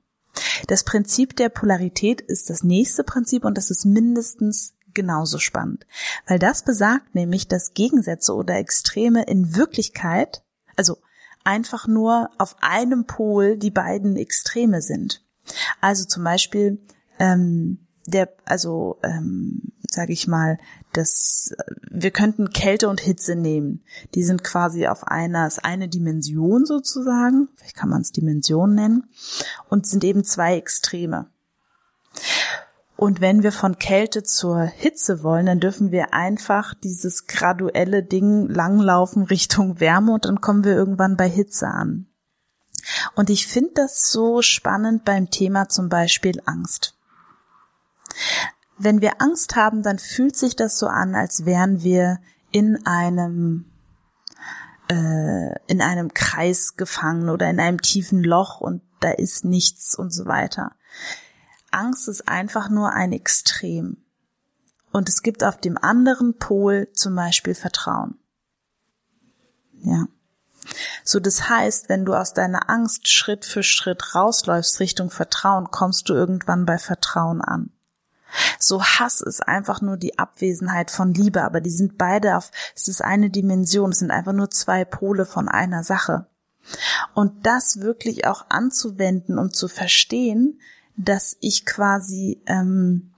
Das 0.67 0.83
Prinzip 0.83 1.37
der 1.37 1.49
Polarität 1.49 2.21
ist 2.23 2.51
das 2.51 2.65
nächste 2.65 3.05
Prinzip 3.05 3.45
und 3.45 3.57
das 3.57 3.71
ist 3.71 3.85
mindestens 3.85 4.75
genauso 4.95 5.39
spannend, 5.39 5.87
weil 6.27 6.39
das 6.39 6.65
besagt 6.65 7.15
nämlich, 7.15 7.49
dass 7.49 7.75
Gegensätze 7.75 8.35
oder 8.35 8.57
Extreme 8.57 9.25
in 9.25 9.55
Wirklichkeit, 9.55 10.43
also 10.77 10.99
einfach 11.45 11.87
nur 11.87 12.31
auf 12.39 12.57
einem 12.61 13.07
Pol 13.07 13.57
die 13.57 13.71
beiden 13.71 14.17
Extreme 14.17 14.83
sind. 14.83 15.25
Also 15.81 16.05
zum 16.05 16.25
Beispiel 16.25 16.81
ähm, 17.19 17.87
der, 18.07 18.33
also 18.45 18.99
ähm, 19.03 19.73
sage 19.89 20.13
ich 20.13 20.27
mal, 20.27 20.59
das, 20.93 21.55
wir 21.91 22.11
könnten 22.11 22.51
Kälte 22.51 22.89
und 22.89 23.01
Hitze 23.01 23.37
nehmen. 23.37 23.85
Die 24.15 24.23
sind 24.23 24.45
quasi 24.45 24.87
auf 24.87 25.05
einer, 25.07 25.47
ist 25.47 25.65
eine 25.65 25.89
Dimension 25.89 26.67
sozusagen, 26.67 27.49
vielleicht 27.57 27.77
kann 27.77 27.89
man 27.89 28.03
es 28.03 28.13
Dimension 28.13 28.75
nennen, 28.75 29.09
und 29.69 29.87
sind 29.87 30.05
eben 30.05 30.25
zwei 30.25 30.57
Extreme. 30.57 31.27
Und 32.99 33.21
wenn 33.21 33.45
wir 33.45 33.53
von 33.53 33.79
Kälte 33.79 34.25
zur 34.25 34.61
Hitze 34.63 35.23
wollen, 35.23 35.47
dann 35.47 35.61
dürfen 35.61 35.93
wir 35.93 36.15
einfach 36.15 36.75
dieses 36.75 37.29
graduelle 37.29 38.03
Ding 38.03 38.49
langlaufen 38.49 39.23
Richtung 39.23 39.79
Wärme 39.79 40.15
und 40.15 40.25
dann 40.25 40.41
kommen 40.41 40.65
wir 40.65 40.75
irgendwann 40.75 41.17
bei 41.17 41.29
Hitze 41.29 41.69
an. 41.69 42.09
Und 43.15 43.31
ich 43.31 43.47
finde 43.47 43.71
das 43.77 44.11
so 44.11 44.43
spannend 44.43 45.05
beim 45.05 45.31
Thema 45.31 45.69
zum 45.69 45.89
Beispiel 45.89 46.43
Angst. 46.45 46.99
Wenn 48.79 49.01
wir 49.01 49.23
Angst 49.23 49.55
haben, 49.55 49.85
dann 49.85 50.01
fühlt 50.01 50.35
sich 50.35 50.57
das 50.57 50.77
so 50.77 50.89
an, 50.89 51.15
als 51.15 51.47
wären 51.47 51.85
wir 51.85 52.19
in 52.51 52.85
einem 52.85 53.67
äh, 54.89 55.55
in 55.69 55.81
einem 55.81 56.15
Kreis 56.15 56.75
gefangen 56.75 57.29
oder 57.29 57.49
in 57.49 57.61
einem 57.61 57.81
tiefen 57.81 58.25
Loch 58.25 58.61
und 58.61 58.83
da 58.99 59.13
ist 59.13 59.45
nichts 59.45 59.95
und 59.95 60.13
so 60.13 60.27
weiter. 60.27 60.73
Angst 61.71 62.09
ist 62.09 62.29
einfach 62.29 62.69
nur 62.69 62.93
ein 62.93 63.13
Extrem. 63.13 63.99
Und 64.91 65.09
es 65.09 65.23
gibt 65.23 65.45
auf 65.45 65.59
dem 65.59 65.77
anderen 65.77 66.39
Pol 66.39 66.89
zum 66.93 67.15
Beispiel 67.15 67.55
Vertrauen. 67.55 68.19
Ja. 69.83 70.09
So, 71.05 71.21
das 71.21 71.49
heißt, 71.49 71.89
wenn 71.89 72.05
du 72.05 72.15
aus 72.15 72.35
deiner 72.35 72.69
Angst 72.69 73.09
Schritt 73.09 73.45
für 73.45 73.63
Schritt 73.63 74.15
rausläufst 74.15 74.81
Richtung 74.81 75.11
Vertrauen, 75.11 75.71
kommst 75.71 76.09
du 76.09 76.15
irgendwann 76.15 76.67
bei 76.67 76.79
Vertrauen 76.79 77.41
an. 77.41 77.71
So 78.59 78.83
Hass 78.83 79.21
ist 79.23 79.47
einfach 79.47 79.81
nur 79.81 79.97
die 79.97 80.19
Abwesenheit 80.19 80.91
von 80.91 81.15
Liebe, 81.15 81.43
aber 81.43 81.61
die 81.61 81.71
sind 81.71 81.97
beide 81.97 82.37
auf, 82.37 82.51
es 82.77 82.89
ist 82.89 83.03
eine 83.03 83.31
Dimension, 83.31 83.91
es 83.91 84.01
sind 84.01 84.11
einfach 84.11 84.35
nur 84.35 84.51
zwei 84.51 84.85
Pole 84.85 85.25
von 85.25 85.49
einer 85.49 85.83
Sache. 85.83 86.27
Und 87.15 87.47
das 87.47 87.81
wirklich 87.81 88.27
auch 88.27 88.47
anzuwenden 88.51 89.39
und 89.39 89.57
zu 89.57 89.69
verstehen, 89.69 90.61
dass 90.99 91.37
ich 91.41 91.65
quasi, 91.65 92.43
ähm, 92.47 93.13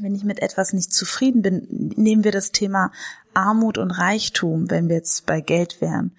wenn 0.00 0.14
ich 0.14 0.24
mit 0.24 0.40
etwas 0.40 0.72
nicht 0.72 0.92
zufrieden 0.92 1.42
bin, 1.42 1.92
nehmen 1.96 2.24
wir 2.24 2.32
das 2.32 2.50
Thema 2.50 2.90
Armut 3.34 3.78
und 3.78 3.90
Reichtum, 3.90 4.70
wenn 4.70 4.88
wir 4.88 4.96
jetzt 4.96 5.26
bei 5.26 5.40
Geld 5.40 5.80
wären. 5.80 6.16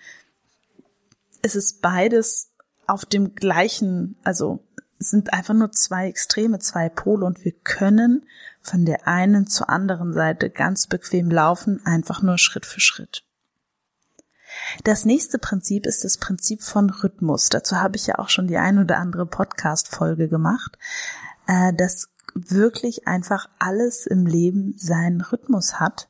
Es 1.41 1.55
ist 1.55 1.81
beides 1.81 2.51
auf 2.85 3.03
dem 3.05 3.33
gleichen, 3.35 4.15
also 4.23 4.63
es 4.99 5.09
sind 5.09 5.33
einfach 5.33 5.55
nur 5.55 5.71
zwei 5.71 6.07
Extreme, 6.07 6.59
zwei 6.59 6.87
Pole 6.87 7.25
und 7.25 7.43
wir 7.43 7.53
können 7.63 8.27
von 8.61 8.85
der 8.85 9.07
einen 9.07 9.47
zur 9.47 9.69
anderen 9.69 10.13
Seite 10.13 10.51
ganz 10.51 10.85
bequem 10.85 11.31
laufen, 11.31 11.83
einfach 11.83 12.21
nur 12.21 12.37
Schritt 12.37 12.67
für 12.67 12.79
Schritt. 12.79 13.23
Das 14.83 15.05
nächste 15.05 15.39
Prinzip 15.39 15.85
ist 15.85 16.03
das 16.03 16.17
Prinzip 16.17 16.61
von 16.61 16.89
Rhythmus. 16.89 17.49
Dazu 17.49 17.77
habe 17.77 17.95
ich 17.95 18.07
ja 18.07 18.19
auch 18.19 18.29
schon 18.29 18.47
die 18.47 18.57
ein 18.57 18.79
oder 18.79 18.97
andere 18.97 19.25
Podcast-Folge 19.25 20.29
gemacht, 20.29 20.77
äh, 21.47 21.73
dass 21.73 22.09
wirklich 22.33 23.07
einfach 23.07 23.49
alles 23.59 24.05
im 24.05 24.25
Leben 24.25 24.75
seinen 24.77 25.21
Rhythmus 25.21 25.79
hat, 25.79 26.09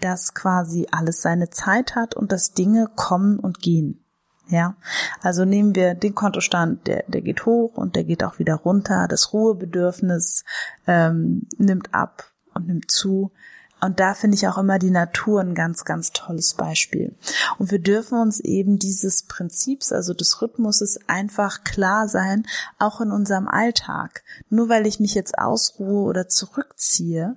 dass 0.00 0.34
quasi 0.34 0.88
alles 0.90 1.22
seine 1.22 1.50
Zeit 1.50 1.94
hat 1.94 2.14
und 2.14 2.32
dass 2.32 2.52
Dinge 2.52 2.90
kommen 2.94 3.38
und 3.38 3.60
gehen. 3.60 4.00
Ja, 4.48 4.76
also 5.22 5.46
nehmen 5.46 5.74
wir 5.74 5.94
den 5.94 6.14
Kontostand, 6.14 6.86
der, 6.86 7.04
der 7.08 7.22
geht 7.22 7.46
hoch 7.46 7.76
und 7.76 7.96
der 7.96 8.04
geht 8.04 8.22
auch 8.22 8.38
wieder 8.38 8.56
runter. 8.56 9.06
Das 9.08 9.32
Ruhebedürfnis 9.32 10.44
ähm, 10.86 11.46
nimmt 11.56 11.94
ab 11.94 12.30
und 12.52 12.66
nimmt 12.66 12.90
zu. 12.90 13.32
Und 13.80 14.00
da 14.00 14.14
finde 14.14 14.36
ich 14.36 14.48
auch 14.48 14.56
immer 14.56 14.78
die 14.78 14.90
Natur 14.90 15.40
ein 15.40 15.54
ganz, 15.54 15.84
ganz 15.84 16.12
tolles 16.12 16.54
Beispiel. 16.54 17.14
Und 17.58 17.70
wir 17.70 17.80
dürfen 17.80 18.18
uns 18.18 18.40
eben 18.40 18.78
dieses 18.78 19.24
Prinzips, 19.24 19.92
also 19.92 20.14
des 20.14 20.40
Rhythmuses, 20.40 20.98
einfach 21.06 21.64
klar 21.64 22.08
sein, 22.08 22.46
auch 22.78 23.00
in 23.00 23.10
unserem 23.10 23.46
Alltag. 23.46 24.22
Nur 24.48 24.68
weil 24.68 24.86
ich 24.86 25.00
mich 25.00 25.14
jetzt 25.14 25.38
ausruhe 25.38 26.04
oder 26.04 26.28
zurückziehe, 26.28 27.36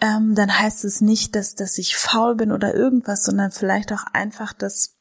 ähm, 0.00 0.34
dann 0.34 0.58
heißt 0.58 0.84
es 0.84 1.00
nicht, 1.00 1.34
dass, 1.34 1.54
dass 1.54 1.78
ich 1.78 1.96
faul 1.96 2.34
bin 2.34 2.52
oder 2.52 2.74
irgendwas, 2.74 3.24
sondern 3.24 3.50
vielleicht 3.50 3.92
auch 3.92 4.04
einfach, 4.12 4.52
dass 4.52 4.96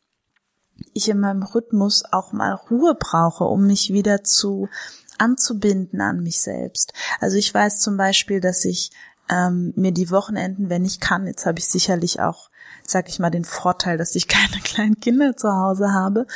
ich 0.93 1.09
in 1.09 1.19
meinem 1.19 1.43
Rhythmus 1.43 2.03
auch 2.11 2.31
mal 2.31 2.53
Ruhe 2.53 2.95
brauche, 2.95 3.43
um 3.45 3.67
mich 3.67 3.91
wieder 3.91 4.23
zu 4.23 4.69
anzubinden 5.17 6.01
an 6.01 6.21
mich 6.21 6.41
selbst. 6.41 6.93
Also 7.19 7.37
ich 7.37 7.53
weiß 7.53 7.79
zum 7.79 7.97
Beispiel, 7.97 8.41
dass 8.41 8.65
ich 8.65 8.91
ähm, 9.29 9.73
mir 9.75 9.91
die 9.91 10.11
Wochenenden, 10.11 10.69
wenn 10.69 10.85
ich 10.85 10.99
kann, 10.99 11.27
jetzt 11.27 11.45
habe 11.45 11.59
ich 11.59 11.67
sicherlich 11.67 12.19
auch 12.19 12.49
sag 12.87 13.09
ich 13.09 13.19
mal, 13.19 13.29
den 13.29 13.45
Vorteil, 13.45 13.97
dass 13.97 14.15
ich 14.15 14.27
keine 14.27 14.61
kleinen 14.61 14.99
Kinder 14.99 15.35
zu 15.35 15.51
Hause 15.51 15.91
habe, 15.93 16.27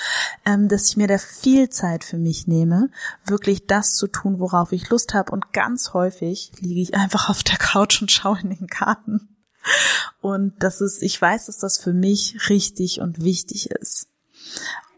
ähm, 0.46 0.68
dass 0.68 0.90
ich 0.90 0.98
mir 0.98 1.08
da 1.08 1.18
viel 1.18 1.70
Zeit 1.70 2.04
für 2.04 2.18
mich 2.18 2.48
nehme, 2.48 2.90
wirklich 3.26 3.66
das 3.66 3.94
zu 3.96 4.08
tun, 4.08 4.40
worauf 4.40 4.72
ich 4.72 4.90
Lust 4.90 5.14
habe. 5.14 5.32
Und 5.32 5.54
ganz 5.54 5.94
häufig 5.94 6.52
liege 6.60 6.82
ich 6.82 6.96
einfach 6.96 7.30
auf 7.30 7.44
der 7.44 7.58
Couch 7.58 8.02
und 8.02 8.12
schaue 8.12 8.40
in 8.42 8.50
den 8.50 8.68
Garten. 8.68 9.36
Und 10.22 10.54
das 10.60 10.82
ist, 10.82 11.04
ich 11.04 11.22
weiß, 11.22 11.48
dass 11.48 11.60
das 11.60 11.78
für 11.78 11.94
mich 11.94 12.50
richtig 12.50 13.02
und 13.02 13.24
wichtig 13.24 13.70
ist. 13.72 14.08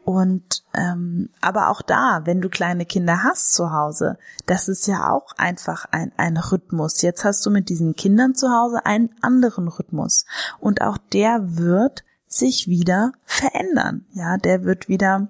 Und 0.04 0.64
ähm, 0.74 1.30
aber 1.42 1.70
auch 1.70 1.82
da, 1.82 2.22
wenn 2.26 2.42
du 2.42 2.50
kleine 2.50 2.86
Kinder 2.86 3.24
hast 3.24 3.54
zu 3.54 3.72
Hause, 3.72 4.18
das 4.48 4.68
ist 4.68 4.88
ja 4.88 5.12
auch 5.12 5.34
einfach 5.38 5.86
ein, 5.92 6.12
ein 6.18 6.38
Rhythmus. 6.38 7.02
Jetzt 7.02 7.24
hast 7.24 7.46
du 7.46 7.52
mit 7.52 7.70
diesen 7.70 7.96
Kindern 7.96 8.34
zu 8.34 8.50
Hause 8.50 8.86
einen 8.86 9.12
anderen 9.22 9.68
Rhythmus. 9.68 10.26
Und 10.60 10.82
auch 10.82 10.98
der 11.14 11.58
wird 11.58 12.04
sich 12.28 12.68
wieder 12.68 13.12
verändern. 13.26 14.06
Ja, 14.14 14.38
der 14.38 14.64
wird 14.64 14.88
wieder 14.88 15.28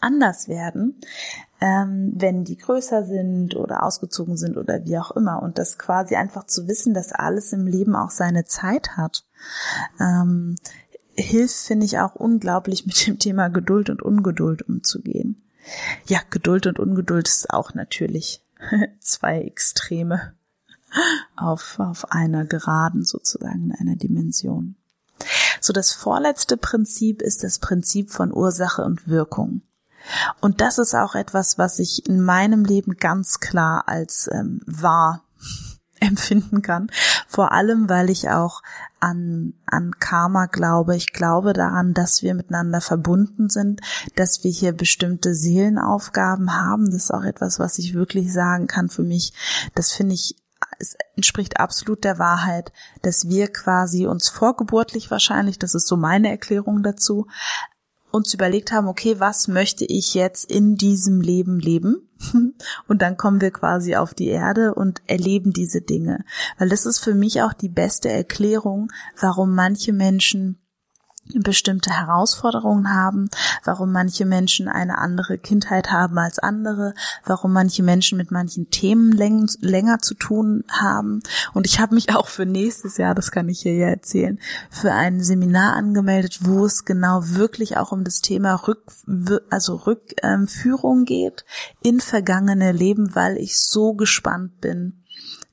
anders 0.00 0.48
werden, 0.48 1.00
ähm, 1.60 2.12
wenn 2.16 2.44
die 2.44 2.56
größer 2.56 3.04
sind 3.04 3.56
oder 3.56 3.82
ausgezogen 3.82 4.36
sind 4.36 4.56
oder 4.56 4.84
wie 4.84 4.98
auch 4.98 5.10
immer. 5.12 5.42
Und 5.42 5.58
das 5.58 5.78
quasi 5.78 6.16
einfach 6.16 6.44
zu 6.44 6.68
wissen, 6.68 6.94
dass 6.94 7.12
alles 7.12 7.52
im 7.52 7.66
Leben 7.66 7.94
auch 7.94 8.10
seine 8.10 8.44
Zeit 8.44 8.96
hat. 8.96 9.24
Ähm, 10.00 10.56
hilft, 11.16 11.56
finde 11.56 11.86
ich, 11.86 11.98
auch 11.98 12.14
unglaublich 12.14 12.86
mit 12.86 13.06
dem 13.06 13.18
Thema 13.18 13.48
Geduld 13.48 13.90
und 13.90 14.02
Ungeduld 14.02 14.62
umzugehen. 14.62 15.42
Ja, 16.06 16.20
Geduld 16.30 16.66
und 16.66 16.78
Ungeduld 16.78 17.28
ist 17.28 17.50
auch 17.50 17.74
natürlich 17.74 18.42
zwei 19.00 19.40
Extreme 19.40 20.34
auf, 21.36 21.78
auf 21.78 22.12
einer 22.12 22.44
Geraden 22.44 23.04
sozusagen, 23.04 23.70
in 23.70 23.72
einer 23.72 23.96
Dimension. 23.96 24.76
So, 25.60 25.72
das 25.72 25.92
vorletzte 25.92 26.56
Prinzip 26.56 27.22
ist 27.22 27.42
das 27.42 27.58
Prinzip 27.58 28.10
von 28.10 28.32
Ursache 28.32 28.84
und 28.84 29.08
Wirkung. 29.08 29.62
Und 30.40 30.60
das 30.60 30.78
ist 30.78 30.94
auch 30.94 31.14
etwas, 31.14 31.58
was 31.58 31.78
ich 31.78 32.06
in 32.06 32.20
meinem 32.20 32.64
Leben 32.64 32.96
ganz 32.96 33.40
klar 33.40 33.88
als 33.88 34.28
ähm, 34.32 34.60
wahr 34.66 35.25
empfinden 36.00 36.62
kann. 36.62 36.88
Vor 37.26 37.52
allem, 37.52 37.88
weil 37.88 38.10
ich 38.10 38.30
auch 38.30 38.62
an, 39.00 39.54
an 39.66 39.92
Karma 39.98 40.46
glaube. 40.46 40.96
Ich 40.96 41.12
glaube 41.12 41.52
daran, 41.52 41.94
dass 41.94 42.22
wir 42.22 42.34
miteinander 42.34 42.80
verbunden 42.80 43.48
sind, 43.48 43.80
dass 44.14 44.42
wir 44.42 44.50
hier 44.50 44.72
bestimmte 44.72 45.34
Seelenaufgaben 45.34 46.54
haben. 46.54 46.86
Das 46.86 47.04
ist 47.04 47.14
auch 47.14 47.24
etwas, 47.24 47.58
was 47.58 47.78
ich 47.78 47.94
wirklich 47.94 48.32
sagen 48.32 48.66
kann 48.66 48.88
für 48.88 49.02
mich. 49.02 49.32
Das 49.74 49.92
finde 49.92 50.14
ich 50.14 50.36
es 50.78 50.96
entspricht 51.14 51.58
absolut 51.58 52.04
der 52.04 52.18
Wahrheit, 52.18 52.72
dass 53.02 53.28
wir 53.28 53.48
quasi 53.48 54.06
uns 54.06 54.28
vorgeburtlich 54.28 55.10
wahrscheinlich, 55.10 55.58
das 55.58 55.74
ist 55.74 55.86
so 55.86 55.96
meine 55.96 56.30
Erklärung 56.30 56.82
dazu, 56.82 57.26
uns 58.16 58.34
überlegt 58.34 58.72
haben, 58.72 58.88
okay, 58.88 59.20
was 59.20 59.46
möchte 59.46 59.84
ich 59.84 60.14
jetzt 60.14 60.50
in 60.50 60.76
diesem 60.76 61.20
Leben 61.20 61.60
leben? 61.60 62.08
Und 62.88 63.02
dann 63.02 63.16
kommen 63.16 63.40
wir 63.40 63.50
quasi 63.50 63.96
auf 63.96 64.14
die 64.14 64.28
Erde 64.28 64.74
und 64.74 65.02
erleben 65.06 65.52
diese 65.52 65.82
Dinge. 65.82 66.24
Weil 66.56 66.70
das 66.70 66.86
ist 66.86 66.98
für 66.98 67.14
mich 67.14 67.42
auch 67.42 67.52
die 67.52 67.68
beste 67.68 68.08
Erklärung, 68.08 68.90
warum 69.20 69.54
manche 69.54 69.92
Menschen 69.92 70.58
bestimmte 71.34 71.90
Herausforderungen 71.90 72.94
haben, 72.94 73.28
warum 73.64 73.92
manche 73.92 74.24
Menschen 74.24 74.68
eine 74.68 74.98
andere 74.98 75.38
Kindheit 75.38 75.90
haben 75.90 76.18
als 76.18 76.38
andere, 76.38 76.94
warum 77.24 77.52
manche 77.52 77.82
Menschen 77.82 78.18
mit 78.18 78.30
manchen 78.30 78.70
Themen 78.70 79.12
läng 79.12 79.48
länger 79.60 79.98
zu 79.98 80.14
tun 80.14 80.64
haben. 80.70 81.22
Und 81.52 81.66
ich 81.66 81.80
habe 81.80 81.94
mich 81.94 82.14
auch 82.14 82.28
für 82.28 82.46
nächstes 82.46 82.96
Jahr, 82.96 83.14
das 83.14 83.30
kann 83.30 83.48
ich 83.48 83.60
hier 83.60 83.74
ja 83.74 83.88
erzählen, 83.88 84.38
für 84.70 84.92
ein 84.92 85.22
Seminar 85.22 85.74
angemeldet, 85.74 86.40
wo 86.42 86.64
es 86.64 86.84
genau 86.84 87.20
wirklich 87.22 87.76
auch 87.76 87.92
um 87.92 88.04
das 88.04 88.20
Thema 88.20 88.54
Rück, 88.54 88.84
also 89.50 89.76
Rückführung 89.76 91.04
geht 91.04 91.44
in 91.82 92.00
vergangene 92.00 92.72
Leben, 92.72 93.14
weil 93.14 93.36
ich 93.36 93.58
so 93.58 93.94
gespannt 93.94 94.60
bin, 94.60 95.02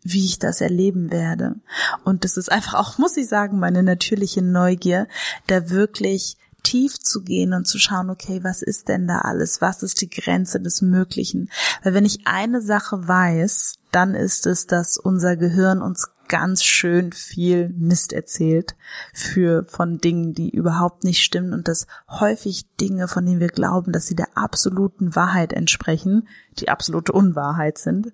wie 0.04 0.26
ich 0.26 0.40
das 0.40 0.62
erleben 0.62 1.12
werde. 1.12 1.56
Und 2.04 2.24
das 2.24 2.38
ist 2.38 2.52
einfach 2.52 2.76
auch, 2.76 2.98
muss 2.98 3.18
ich 3.18 3.28
sagen, 3.28 3.60
meine 3.60 3.84
natürliche 3.84 4.42
Neugier, 4.42 5.08
da 5.48 5.70
wirklich 5.70 6.38
tief 6.64 7.00
zu 7.00 7.24
gehen 7.24 7.54
und 7.54 7.68
zu 7.68 7.78
schauen, 7.78 8.10
okay, 8.10 8.40
was 8.44 8.62
ist 8.62 8.88
denn 8.88 9.08
da 9.08 9.20
alles? 9.20 9.62
Was 9.62 9.84
ist 9.84 10.02
die 10.02 10.10
Grenze 10.10 10.62
des 10.62 10.82
Möglichen? 10.82 11.50
Weil 11.84 11.94
wenn 11.94 12.06
ich 12.06 12.26
eine 12.26 12.62
Sache 12.62 13.08
weiß, 13.08 13.76
dann 13.92 14.16
ist 14.16 14.48
es, 14.48 14.66
dass 14.66 14.98
unser 14.98 15.36
Gehirn 15.36 15.82
uns 15.82 16.10
ganz 16.28 16.64
schön 16.64 17.12
viel 17.12 17.70
Mist 17.70 18.14
erzählt 18.14 18.76
für 19.14 19.66
von 19.66 20.00
Dingen, 20.00 20.34
die 20.34 20.50
überhaupt 20.50 21.04
nicht 21.04 21.24
stimmen 21.24 21.54
und 21.54 21.68
dass 21.68 21.88
häufig 22.10 22.66
Dinge, 22.78 23.08
von 23.08 23.26
denen 23.26 23.40
wir 23.40 23.50
glauben, 23.50 23.92
dass 23.92 24.08
sie 24.08 24.16
der 24.16 24.38
absoluten 24.38 25.16
Wahrheit 25.16 25.54
entsprechen, 25.54 26.28
die 26.60 26.70
absolute 26.70 27.12
Unwahrheit 27.12 27.78
sind. 27.78 28.12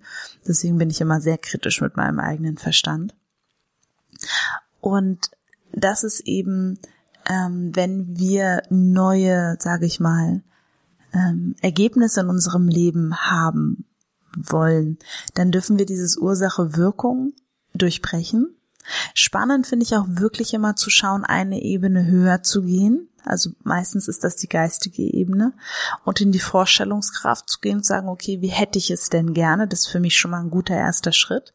Deswegen 0.48 0.78
bin 0.78 0.90
ich 0.90 1.02
immer 1.02 1.22
sehr 1.22 1.38
kritisch 1.38 1.82
mit 1.82 1.98
meinem 1.98 2.20
eigenen 2.20 2.58
Verstand. 2.58 3.16
Und 4.82 5.32
das 5.72 6.04
ist 6.04 6.22
eben, 6.22 6.80
ähm, 7.30 7.76
wenn 7.76 8.18
wir 8.18 8.64
neue, 8.70 9.58
sage 9.60 9.86
ich 9.86 10.00
mal, 10.00 10.42
ähm, 11.14 11.56
Ergebnisse 11.62 12.22
in 12.22 12.28
unserem 12.28 12.68
Leben 12.68 13.16
haben 13.16 13.86
wollen, 14.36 14.98
dann 15.34 15.52
dürfen 15.52 15.78
wir 15.78 15.86
dieses 15.86 16.18
Ursache-Wirkung 16.18 17.34
durchbrechen. 17.82 18.56
Spannend 19.14 19.68
finde 19.68 19.86
ich 19.86 19.96
auch 19.96 20.06
wirklich 20.08 20.54
immer 20.54 20.76
zu 20.76 20.90
schauen, 20.90 21.24
eine 21.24 21.62
Ebene 21.62 22.06
höher 22.06 22.44
zu 22.44 22.64
gehen. 22.64 23.10
Also 23.26 23.52
meistens 23.64 24.08
ist 24.08 24.24
das 24.24 24.38
die 24.38 24.48
geistige 24.48 25.04
Ebene 25.04 25.54
und 26.06 26.22
in 26.22 26.32
die 26.32 26.40
Vorstellungskraft 26.40 27.50
zu 27.50 27.60
gehen 27.60 27.78
und 27.78 27.86
sagen, 27.86 28.08
okay, 28.08 28.42
wie 28.42 28.48
hätte 28.48 28.80
ich 28.80 28.90
es 28.90 29.10
denn 29.10 29.34
gerne? 29.34 29.68
Das 29.68 29.82
ist 29.82 29.88
für 29.88 30.00
mich 30.00 30.18
schon 30.18 30.32
mal 30.32 30.42
ein 30.42 30.50
guter 30.50 30.76
erster 30.76 31.12
Schritt. 31.12 31.54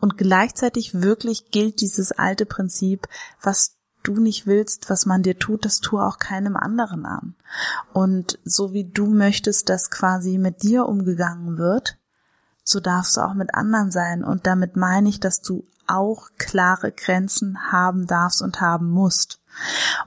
Und 0.00 0.16
gleichzeitig 0.16 1.02
wirklich 1.02 1.50
gilt 1.50 1.80
dieses 1.80 2.12
alte 2.12 2.46
Prinzip, 2.46 3.08
was 3.42 3.76
du 4.02 4.14
nicht 4.18 4.46
willst, 4.46 4.88
was 4.88 5.04
man 5.04 5.22
dir 5.22 5.38
tut, 5.38 5.64
das 5.64 5.80
tue 5.80 6.02
auch 6.02 6.18
keinem 6.18 6.56
anderen 6.56 7.04
an. 7.04 7.34
Und 7.92 8.38
so 8.44 8.72
wie 8.72 8.84
du 8.84 9.06
möchtest, 9.06 9.68
dass 9.68 9.90
quasi 9.90 10.38
mit 10.38 10.62
dir 10.62 10.86
umgegangen 10.86 11.58
wird, 11.58 11.98
so 12.70 12.80
darfst 12.80 13.16
du 13.16 13.20
auch 13.20 13.34
mit 13.34 13.54
anderen 13.54 13.90
sein. 13.90 14.24
Und 14.24 14.46
damit 14.46 14.76
meine 14.76 15.08
ich, 15.08 15.20
dass 15.20 15.42
du 15.42 15.64
auch 15.86 16.28
klare 16.38 16.92
Grenzen 16.92 17.72
haben 17.72 18.06
darfst 18.06 18.42
und 18.42 18.60
haben 18.60 18.90
musst. 18.90 19.40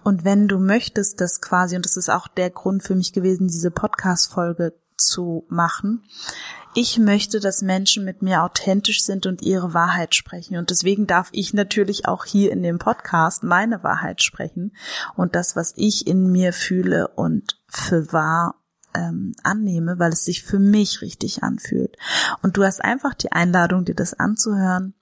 Und 0.04 0.24
wenn 0.24 0.48
du 0.48 0.60
möchtest, 0.60 1.20
dass 1.20 1.42
quasi, 1.42 1.76
und 1.76 1.86
das 1.86 1.98
ist 1.98 2.10
auch 2.10 2.28
der 2.28 2.50
Grund 2.50 2.84
für 2.84 2.96
mich 2.96 3.14
gewesen, 3.14 3.48
diese 3.48 3.72
Podcast-Folge 3.72 4.74
zu 4.98 5.46
machen, 5.50 6.04
ich 6.76 6.98
möchte, 6.98 7.40
dass 7.40 7.62
Menschen 7.62 8.04
mit 8.04 8.22
mir 8.22 8.44
authentisch 8.44 9.04
sind 9.04 9.26
und 9.26 9.42
ihre 9.42 9.74
Wahrheit 9.74 10.16
sprechen. 10.16 10.58
Und 10.58 10.72
deswegen 10.72 11.06
darf 11.06 11.30
ich 11.32 11.54
natürlich 11.54 12.08
auch 12.08 12.26
hier 12.26 12.52
in 12.52 12.64
dem 12.64 12.80
Podcast 12.80 13.44
meine 13.44 13.84
Wahrheit 13.84 14.24
sprechen 14.24 14.76
und 15.16 15.36
das, 15.36 15.56
was 15.56 15.74
ich 15.76 16.08
in 16.08 16.32
mir 16.32 16.52
fühle 16.52 17.10
und 17.10 17.62
für 17.68 18.12
wahr 18.12 18.56
ähm, 18.94 19.36
annehme, 19.44 20.00
weil 20.00 20.14
es 20.14 20.26
sich 20.26 20.44
für 20.44 20.60
mich 20.60 21.02
richtig 21.02 21.44
anfühlt. 21.44 21.98
Und 22.42 22.58
du 22.58 22.64
hast 22.64 22.84
einfach 22.84 23.14
die 23.14 23.32
Einladung, 23.32 23.86
dir 23.86 23.96
das 23.96 24.14
anzuhören. 24.14 24.94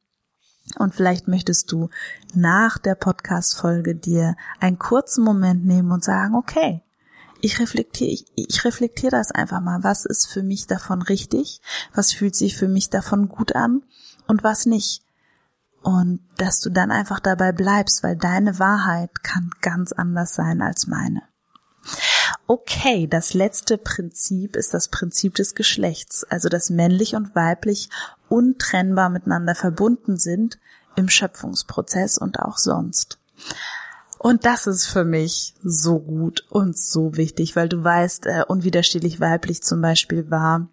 Und 0.78 0.96
vielleicht 0.96 1.28
möchtest 1.28 1.72
du 1.72 1.90
nach 2.34 2.78
der 2.78 2.96
Podcast-Folge 2.96 3.96
dir 3.96 4.36
einen 4.60 4.80
kurzen 4.80 5.24
Moment 5.24 5.66
nehmen 5.66 5.92
und 5.92 6.04
sagen, 6.04 6.36
okay, 6.36 6.82
ich 7.42 7.60
reflektiere, 7.60 8.12
ich, 8.12 8.26
ich 8.36 8.64
reflektiere 8.64 9.12
das 9.12 9.32
einfach 9.32 9.62
mal. 9.62 9.84
Was 9.84 10.06
ist 10.06 10.28
für 10.28 10.44
mich 10.44 10.68
davon 10.68 11.02
richtig? 11.02 11.62
Was 11.94 12.14
fühlt 12.14 12.36
sich 12.36 12.56
für 12.56 12.68
mich 12.68 12.90
davon 12.90 13.28
gut 13.28 13.56
an? 13.56 13.84
Und 14.28 14.44
was 14.44 14.66
nicht? 14.66 15.04
Und 15.82 16.22
dass 16.38 16.60
du 16.60 16.70
dann 16.70 16.92
einfach 16.92 17.20
dabei 17.20 17.52
bleibst, 17.52 18.04
weil 18.04 18.16
deine 18.16 18.60
Wahrheit 18.60 19.24
kann 19.24 19.50
ganz 19.62 19.92
anders 19.92 20.36
sein 20.36 20.62
als 20.62 20.86
meine. 20.86 21.24
Okay, 22.48 23.08
das 23.08 23.34
letzte 23.34 23.78
Prinzip 23.78 24.56
ist 24.56 24.74
das 24.74 24.90
Prinzip 24.90 25.36
des 25.36 25.56
Geschlechts, 25.56 26.24
also 26.26 26.50
dass 26.50 26.70
männlich 26.70 27.16
und 27.16 27.36
weiblich 27.36 27.90
untrennbar 28.30 29.10
miteinander 29.10 29.56
verbunden 29.56 30.18
sind 30.18 30.60
im 30.96 31.10
Schöpfungsprozess 31.10 32.18
und 32.18 32.40
auch 32.40 32.58
sonst. 32.58 33.20
Und 34.18 34.46
das 34.46 34.68
ist 34.68 34.86
für 34.86 35.04
mich 35.04 35.56
so 35.64 36.00
gut 36.00 36.46
und 36.50 36.78
so 36.78 37.18
wichtig, 37.18 37.56
weil 37.56 37.70
du 37.70 37.84
weißt, 37.84 38.28
äh, 38.28 38.44
unwiderstehlich 38.48 39.20
weiblich 39.20 39.64
zum 39.64 39.82
Beispiel 39.82 40.30
war 40.30 40.68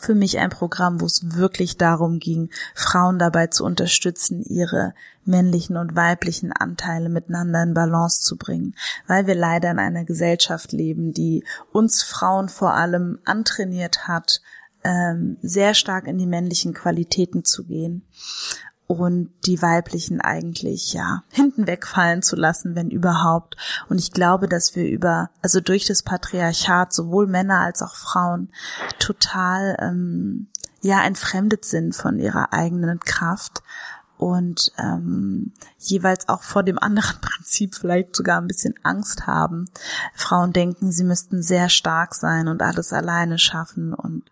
für 0.00 0.14
mich 0.14 0.38
ein 0.38 0.50
Programm, 0.50 1.00
wo 1.00 1.06
es 1.06 1.36
wirklich 1.36 1.76
darum 1.76 2.18
ging, 2.18 2.50
Frauen 2.74 3.18
dabei 3.18 3.48
zu 3.48 3.64
unterstützen, 3.64 4.42
ihre 4.42 4.94
männlichen 5.24 5.76
und 5.76 5.94
weiblichen 5.94 6.52
Anteile 6.52 7.08
miteinander 7.08 7.62
in 7.62 7.74
Balance 7.74 8.22
zu 8.22 8.36
bringen, 8.36 8.74
weil 9.06 9.26
wir 9.26 9.34
leider 9.34 9.70
in 9.70 9.78
einer 9.78 10.04
Gesellschaft 10.04 10.72
leben, 10.72 11.12
die 11.12 11.44
uns 11.72 12.02
Frauen 12.02 12.48
vor 12.48 12.74
allem 12.74 13.18
antrainiert 13.24 14.08
hat, 14.08 14.40
ähm, 14.84 15.36
sehr 15.42 15.74
stark 15.74 16.08
in 16.08 16.18
die 16.18 16.26
männlichen 16.26 16.74
Qualitäten 16.74 17.44
zu 17.44 17.64
gehen 17.64 18.02
und 19.00 19.30
die 19.46 19.62
weiblichen 19.62 20.20
eigentlich 20.20 20.92
ja 20.92 21.22
hinten 21.30 21.66
wegfallen 21.66 22.22
zu 22.22 22.36
lassen, 22.36 22.74
wenn 22.74 22.90
überhaupt. 22.90 23.56
Und 23.88 23.98
ich 23.98 24.12
glaube, 24.12 24.48
dass 24.48 24.76
wir 24.76 24.88
über, 24.88 25.30
also 25.42 25.60
durch 25.60 25.86
das 25.86 26.02
Patriarchat 26.02 26.92
sowohl 26.92 27.26
Männer 27.26 27.60
als 27.60 27.82
auch 27.82 27.94
Frauen 27.94 28.50
total 28.98 29.76
ähm, 29.80 30.48
ja 30.80 31.02
entfremdet 31.04 31.64
sind 31.64 31.94
von 31.94 32.18
ihrer 32.18 32.52
eigenen 32.52 33.00
Kraft 33.00 33.62
und 34.22 34.70
ähm, 34.78 35.52
jeweils 35.78 36.28
auch 36.28 36.44
vor 36.44 36.62
dem 36.62 36.78
anderen 36.78 37.16
Prinzip 37.20 37.74
vielleicht 37.74 38.14
sogar 38.14 38.40
ein 38.40 38.46
bisschen 38.46 38.74
Angst 38.84 39.26
haben. 39.26 39.64
Frauen 40.14 40.52
denken, 40.52 40.92
sie 40.92 41.02
müssten 41.02 41.42
sehr 41.42 41.68
stark 41.68 42.14
sein 42.14 42.46
und 42.46 42.62
alles 42.62 42.92
alleine 42.92 43.38
schaffen 43.38 43.92
und 43.92 44.22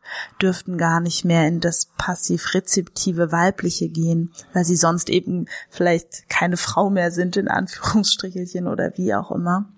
dürften 0.41 0.79
gar 0.79 1.01
nicht 1.01 1.25
mehr 1.25 1.49
in 1.49 1.59
das 1.59 1.87
passiv-rezeptive 1.99 3.33
Weibliche 3.33 3.89
gehen, 3.89 4.33
weil 4.53 4.65
sie 4.65 4.77
sonst 4.77 5.11
eben 5.11 5.47
vielleicht 5.69 6.29
keine 6.29 6.57
Frau 6.57 6.89
mehr 6.89 7.11
sind, 7.11 7.37
in 7.37 7.49
Anführungsstrichelchen 7.49 8.69
oder 8.69 8.93
wie 8.97 9.15
auch 9.15 9.33
immer 9.33 9.69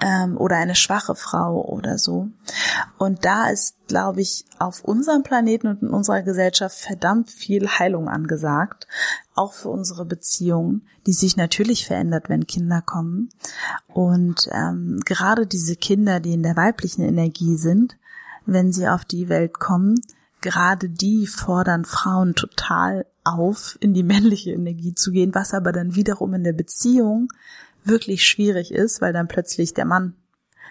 ähm, 0.00 0.36
oder 0.36 0.56
eine 0.56 0.74
schwache 0.74 1.14
Frau 1.14 1.62
oder 1.64 1.98
so. 1.98 2.28
Und 2.98 3.24
da 3.24 3.48
ist, 3.48 3.76
glaube 3.88 4.20
ich, 4.20 4.44
auf 4.58 4.84
unserem 4.84 5.22
Planeten 5.22 5.68
und 5.68 5.82
in 5.82 5.90
unserer 5.90 6.22
Gesellschaft 6.22 6.76
verdammt 6.76 7.30
viel 7.30 7.68
Heilung 7.68 8.08
angesagt, 8.08 8.86
auch 9.34 9.52
für 9.52 9.68
unsere 9.68 10.04
Beziehungen, 10.04 10.86
die 11.06 11.12
sich 11.12 11.36
natürlich 11.36 11.86
verändert, 11.86 12.28
wenn 12.28 12.46
Kinder 12.46 12.82
kommen. 12.82 13.30
Und 13.88 14.48
ähm, 14.52 15.00
gerade 15.04 15.46
diese 15.46 15.76
Kinder, 15.76 16.20
die 16.20 16.32
in 16.32 16.42
der 16.42 16.56
weiblichen 16.56 17.02
Energie 17.02 17.56
sind, 17.56 17.96
wenn 18.46 18.72
sie 18.72 18.88
auf 18.88 19.04
die 19.04 19.28
Welt 19.28 19.58
kommen, 19.58 20.00
gerade 20.40 20.88
die 20.88 21.26
fordern 21.26 21.84
Frauen 21.84 22.34
total 22.34 23.06
auf, 23.24 23.76
in 23.80 23.92
die 23.92 24.04
männliche 24.04 24.52
Energie 24.52 24.94
zu 24.94 25.10
gehen, 25.10 25.34
was 25.34 25.52
aber 25.52 25.72
dann 25.72 25.96
wiederum 25.96 26.34
in 26.34 26.44
der 26.44 26.52
Beziehung 26.52 27.32
wirklich 27.86 28.24
schwierig 28.24 28.72
ist, 28.72 29.00
weil 29.00 29.12
dann 29.12 29.28
plötzlich 29.28 29.74
der 29.74 29.84
Mann 29.84 30.14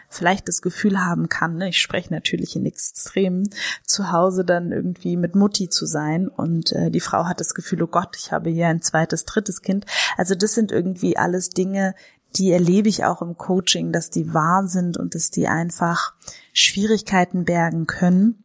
vielleicht 0.09 0.47
das 0.47 0.61
Gefühl 0.61 1.03
haben 1.03 1.29
kann, 1.29 1.57
ne, 1.57 1.69
ich 1.69 1.79
spreche 1.79 2.13
natürlich 2.13 2.55
in 2.55 2.65
Extremen, 2.65 3.49
zu 3.85 4.11
Hause 4.11 4.45
dann 4.45 4.71
irgendwie 4.71 5.17
mit 5.17 5.35
Mutti 5.35 5.69
zu 5.69 5.85
sein 5.85 6.27
und 6.27 6.71
äh, 6.71 6.91
die 6.91 6.99
Frau 6.99 7.25
hat 7.25 7.39
das 7.39 7.53
Gefühl, 7.53 7.83
oh 7.83 7.87
Gott, 7.87 8.15
ich 8.17 8.31
habe 8.31 8.49
hier 8.49 8.67
ein 8.67 8.81
zweites, 8.81 9.25
drittes 9.25 9.61
Kind. 9.61 9.85
Also 10.17 10.35
das 10.35 10.53
sind 10.53 10.71
irgendwie 10.71 11.17
alles 11.17 11.49
Dinge, 11.49 11.95
die 12.35 12.51
erlebe 12.51 12.89
ich 12.89 13.05
auch 13.05 13.21
im 13.21 13.37
Coaching, 13.37 13.91
dass 13.91 14.09
die 14.09 14.33
wahr 14.33 14.67
sind 14.67 14.97
und 14.97 15.15
dass 15.15 15.31
die 15.31 15.47
einfach 15.47 16.13
Schwierigkeiten 16.53 17.45
bergen 17.45 17.87
können. 17.87 18.43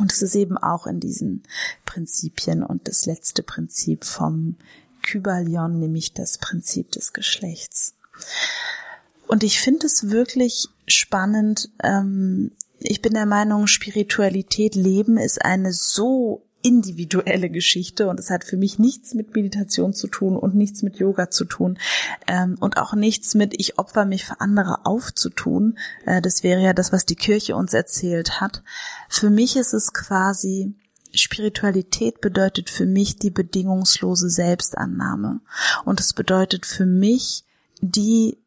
Und 0.00 0.12
es 0.12 0.22
ist 0.22 0.34
eben 0.34 0.56
auch 0.56 0.86
in 0.86 0.98
diesen 0.98 1.42
Prinzipien 1.84 2.62
und 2.62 2.88
das 2.88 3.06
letzte 3.06 3.42
Prinzip 3.42 4.04
vom 4.04 4.56
Kybalion, 5.04 5.78
nämlich 5.78 6.12
das 6.12 6.38
Prinzip 6.38 6.90
des 6.92 7.12
Geschlechts. 7.12 7.94
Und 9.26 9.44
ich 9.44 9.60
finde 9.60 9.86
es 9.86 10.10
wirklich 10.10 10.68
spannend. 10.86 11.70
Ähm, 11.82 12.52
ich 12.78 13.00
bin 13.00 13.14
der 13.14 13.26
Meinung, 13.26 13.66
Spiritualität 13.66 14.74
leben 14.74 15.16
ist 15.16 15.44
eine 15.44 15.72
so 15.72 16.42
individuelle 16.64 17.50
Geschichte 17.50 18.08
und 18.08 18.18
es 18.18 18.30
hat 18.30 18.42
für 18.42 18.56
mich 18.56 18.78
nichts 18.78 19.12
mit 19.12 19.34
Meditation 19.34 19.92
zu 19.92 20.08
tun 20.08 20.34
und 20.34 20.54
nichts 20.54 20.82
mit 20.82 20.96
Yoga 20.96 21.30
zu 21.30 21.44
tun 21.44 21.78
ähm, 22.26 22.56
und 22.58 22.78
auch 22.78 22.94
nichts 22.94 23.34
mit 23.34 23.52
ich 23.60 23.78
opfer 23.78 24.06
mich 24.06 24.24
für 24.24 24.40
andere 24.40 24.86
aufzutun. 24.86 25.76
Äh, 26.06 26.22
das 26.22 26.42
wäre 26.42 26.62
ja 26.62 26.72
das, 26.72 26.90
was 26.90 27.04
die 27.04 27.16
Kirche 27.16 27.54
uns 27.54 27.74
erzählt 27.74 28.40
hat. 28.40 28.62
Für 29.10 29.28
mich 29.28 29.56
ist 29.56 29.74
es 29.74 29.92
quasi 29.92 30.74
Spiritualität 31.18 32.20
bedeutet 32.20 32.70
für 32.70 32.86
mich 32.86 33.16
die 33.16 33.30
bedingungslose 33.30 34.30
Selbstannahme. 34.30 35.40
Und 35.84 36.00
es 36.00 36.12
bedeutet 36.12 36.66
für 36.66 36.86
mich 36.86 37.44
die, 37.80 38.38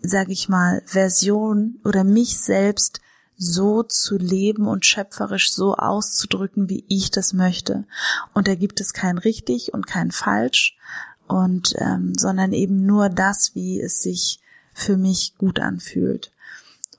sag 0.00 0.28
ich 0.28 0.48
mal, 0.48 0.82
Version 0.86 1.80
oder 1.84 2.04
mich 2.04 2.38
selbst 2.40 3.00
so 3.36 3.82
zu 3.82 4.18
leben 4.18 4.66
und 4.66 4.84
schöpferisch 4.84 5.50
so 5.50 5.74
auszudrücken, 5.74 6.68
wie 6.68 6.84
ich 6.88 7.10
das 7.10 7.32
möchte. 7.32 7.86
Und 8.34 8.48
da 8.48 8.54
gibt 8.54 8.80
es 8.80 8.92
kein 8.92 9.16
richtig 9.16 9.72
und 9.72 9.86
kein 9.86 10.10
falsch 10.10 10.76
und 11.26 11.74
ähm, 11.78 12.14
sondern 12.14 12.52
eben 12.52 12.84
nur 12.84 13.08
das, 13.08 13.54
wie 13.54 13.80
es 13.80 14.02
sich 14.02 14.40
für 14.74 14.96
mich 14.96 15.36
gut 15.38 15.58
anfühlt. 15.58 16.32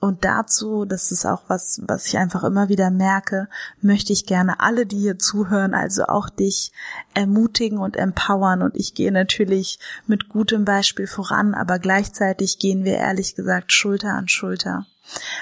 Und 0.01 0.25
dazu, 0.25 0.85
das 0.85 1.11
ist 1.11 1.27
auch 1.27 1.43
was, 1.47 1.79
was 1.85 2.07
ich 2.07 2.17
einfach 2.17 2.43
immer 2.43 2.69
wieder 2.69 2.89
merke, 2.89 3.47
möchte 3.81 4.11
ich 4.11 4.25
gerne 4.25 4.59
alle, 4.59 4.87
die 4.87 4.97
hier 4.97 5.19
zuhören, 5.19 5.75
also 5.75 6.05
auch 6.05 6.27
dich 6.27 6.71
ermutigen 7.13 7.77
und 7.77 7.97
empowern. 7.97 8.63
Und 8.63 8.75
ich 8.75 8.95
gehe 8.95 9.11
natürlich 9.11 9.77
mit 10.07 10.27
gutem 10.27 10.65
Beispiel 10.65 11.05
voran, 11.05 11.53
aber 11.53 11.77
gleichzeitig 11.77 12.57
gehen 12.57 12.83
wir 12.83 12.95
ehrlich 12.95 13.35
gesagt 13.35 13.73
Schulter 13.73 14.13
an 14.13 14.27
Schulter. 14.27 14.87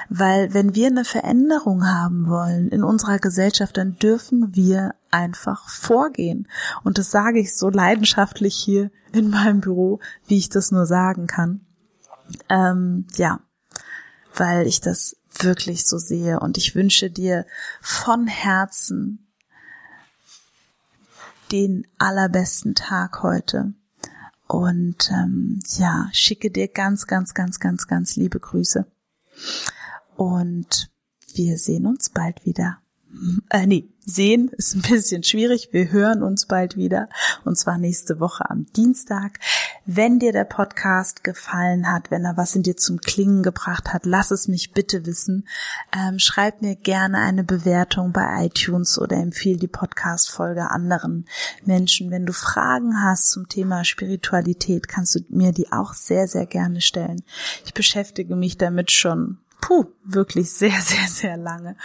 Weil 0.10 0.54
wenn 0.54 0.76
wir 0.76 0.88
eine 0.88 1.06
Veränderung 1.06 1.88
haben 1.88 2.28
wollen 2.28 2.68
in 2.68 2.84
unserer 2.84 3.20
Gesellschaft, 3.20 3.78
dann 3.78 3.96
dürfen 3.96 4.58
wir 4.58 4.94
einfach 5.10 5.70
vorgehen. 5.70 6.50
Und 6.84 6.98
das 6.98 7.12
sage 7.12 7.40
ich 7.40 7.56
so 7.56 7.70
leidenschaftlich 7.70 8.56
hier 8.56 8.92
in 9.14 9.30
meinem 9.30 9.62
Büro, 9.62 10.02
wie 10.28 10.38
ich 10.38 10.50
das 10.50 10.74
nur 10.74 10.86
sagen 10.86 11.28
kann. 11.28 11.62
Ähm, 12.50 13.08
ja, 13.16 13.40
weil 14.40 14.68
ich 14.68 14.82
das 14.82 15.16
wirklich 15.40 15.86
so 15.86 15.98
sehe. 15.98 16.40
Und 16.40 16.58
ich 16.58 16.76
wünsche 16.76 17.10
dir 17.10 17.46
von 17.82 18.28
Herzen 18.28 19.28
den 21.52 21.88
allerbesten 21.98 22.76
Tag 22.76 23.24
heute. 23.24 23.74
Und 24.48 25.12
ähm, 25.12 25.60
ja, 25.78 26.10
schicke 26.12 26.50
dir 26.50 26.68
ganz, 26.68 27.06
ganz, 27.06 27.34
ganz, 27.34 27.60
ganz, 27.60 27.88
ganz 27.88 28.16
liebe 28.16 28.40
Grüße. 28.40 28.86
Und 30.16 30.90
wir 31.34 31.58
sehen 31.58 31.86
uns 31.86 32.10
bald 32.10 32.46
wieder. 32.46 32.80
Äh, 33.50 33.66
nee, 33.66 33.90
sehen 34.06 34.50
ist 34.50 34.76
ein 34.76 34.82
bisschen 34.82 35.24
schwierig. 35.24 35.70
Wir 35.72 35.92
hören 35.92 36.22
uns 36.22 36.46
bald 36.46 36.78
wieder 36.78 37.10
und 37.44 37.58
zwar 37.58 37.78
nächste 37.78 38.20
Woche 38.20 38.50
am 38.50 38.66
Dienstag. 38.76 39.40
Wenn 39.86 40.20
dir 40.20 40.32
der 40.32 40.44
Podcast 40.44 41.24
gefallen 41.24 41.92
hat, 41.92 42.12
wenn 42.12 42.26
er 42.26 42.38
was 42.38 42.56
in 42.56 42.64
dir 42.64 42.78
zum 42.78 43.02
Klingen 43.02 43.42
gebracht 43.42 43.94
hat, 43.94 44.06
lass 44.06 44.30
es 44.30 44.48
mich 44.48 44.74
bitte 44.74 45.06
wissen. 45.06 45.48
Ähm, 45.96 46.20
schreib 46.20 46.62
mir 46.62 46.76
gerne 46.76 47.18
eine 47.20 47.44
Bewertung 47.44 48.12
bei 48.12 48.46
iTunes 48.46 49.00
oder 49.00 49.18
empfehle 49.18 49.58
die 49.58 49.68
Podcast-Folge 49.68 50.70
anderen 50.70 51.26
Menschen. 51.66 52.12
Wenn 52.12 52.28
du 52.28 52.34
Fragen 52.34 53.04
hast 53.04 53.32
zum 53.32 53.50
Thema 53.50 53.84
Spiritualität, 53.84 54.88
kannst 54.88 55.16
du 55.16 55.20
mir 55.30 55.52
die 55.52 55.72
auch 55.72 55.94
sehr, 55.94 56.28
sehr 56.28 56.46
gerne 56.46 56.82
stellen. 56.82 57.24
Ich 57.66 57.74
beschäftige 57.74 58.36
mich 58.36 58.58
damit 58.58 58.92
schon 58.92 59.40
puh, 59.62 59.86
wirklich 60.04 60.52
sehr, 60.52 60.72
sehr, 60.82 61.08
sehr 61.08 61.38
lange 61.38 61.76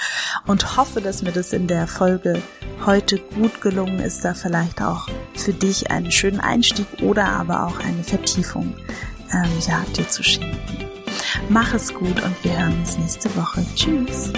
und 0.46 0.76
hoffe, 0.76 1.00
dass 1.00 1.22
mir 1.22 1.32
das 1.32 1.52
in 1.52 1.66
der 1.66 1.86
Folge 1.86 2.42
heute 2.84 3.18
gut 3.18 3.60
gelungen 3.60 4.00
ist, 4.00 4.24
da 4.24 4.34
vielleicht 4.34 4.82
auch 4.82 5.08
für 5.34 5.52
dich 5.52 5.90
einen 5.90 6.10
schönen 6.10 6.40
Einstieg 6.40 6.86
oder 7.02 7.26
aber 7.26 7.66
auch 7.66 7.78
eine 7.80 8.04
Vertiefung 8.04 8.74
ähm, 9.32 9.50
ja, 9.66 9.84
dir 9.96 10.08
zu 10.08 10.22
schenken. 10.22 10.84
Mach 11.48 11.74
es 11.74 11.92
gut 11.92 12.22
und 12.22 12.44
wir 12.44 12.58
hören 12.58 12.78
uns 12.78 12.98
nächste 12.98 13.34
Woche. 13.36 13.64
Tschüss. 13.74 14.32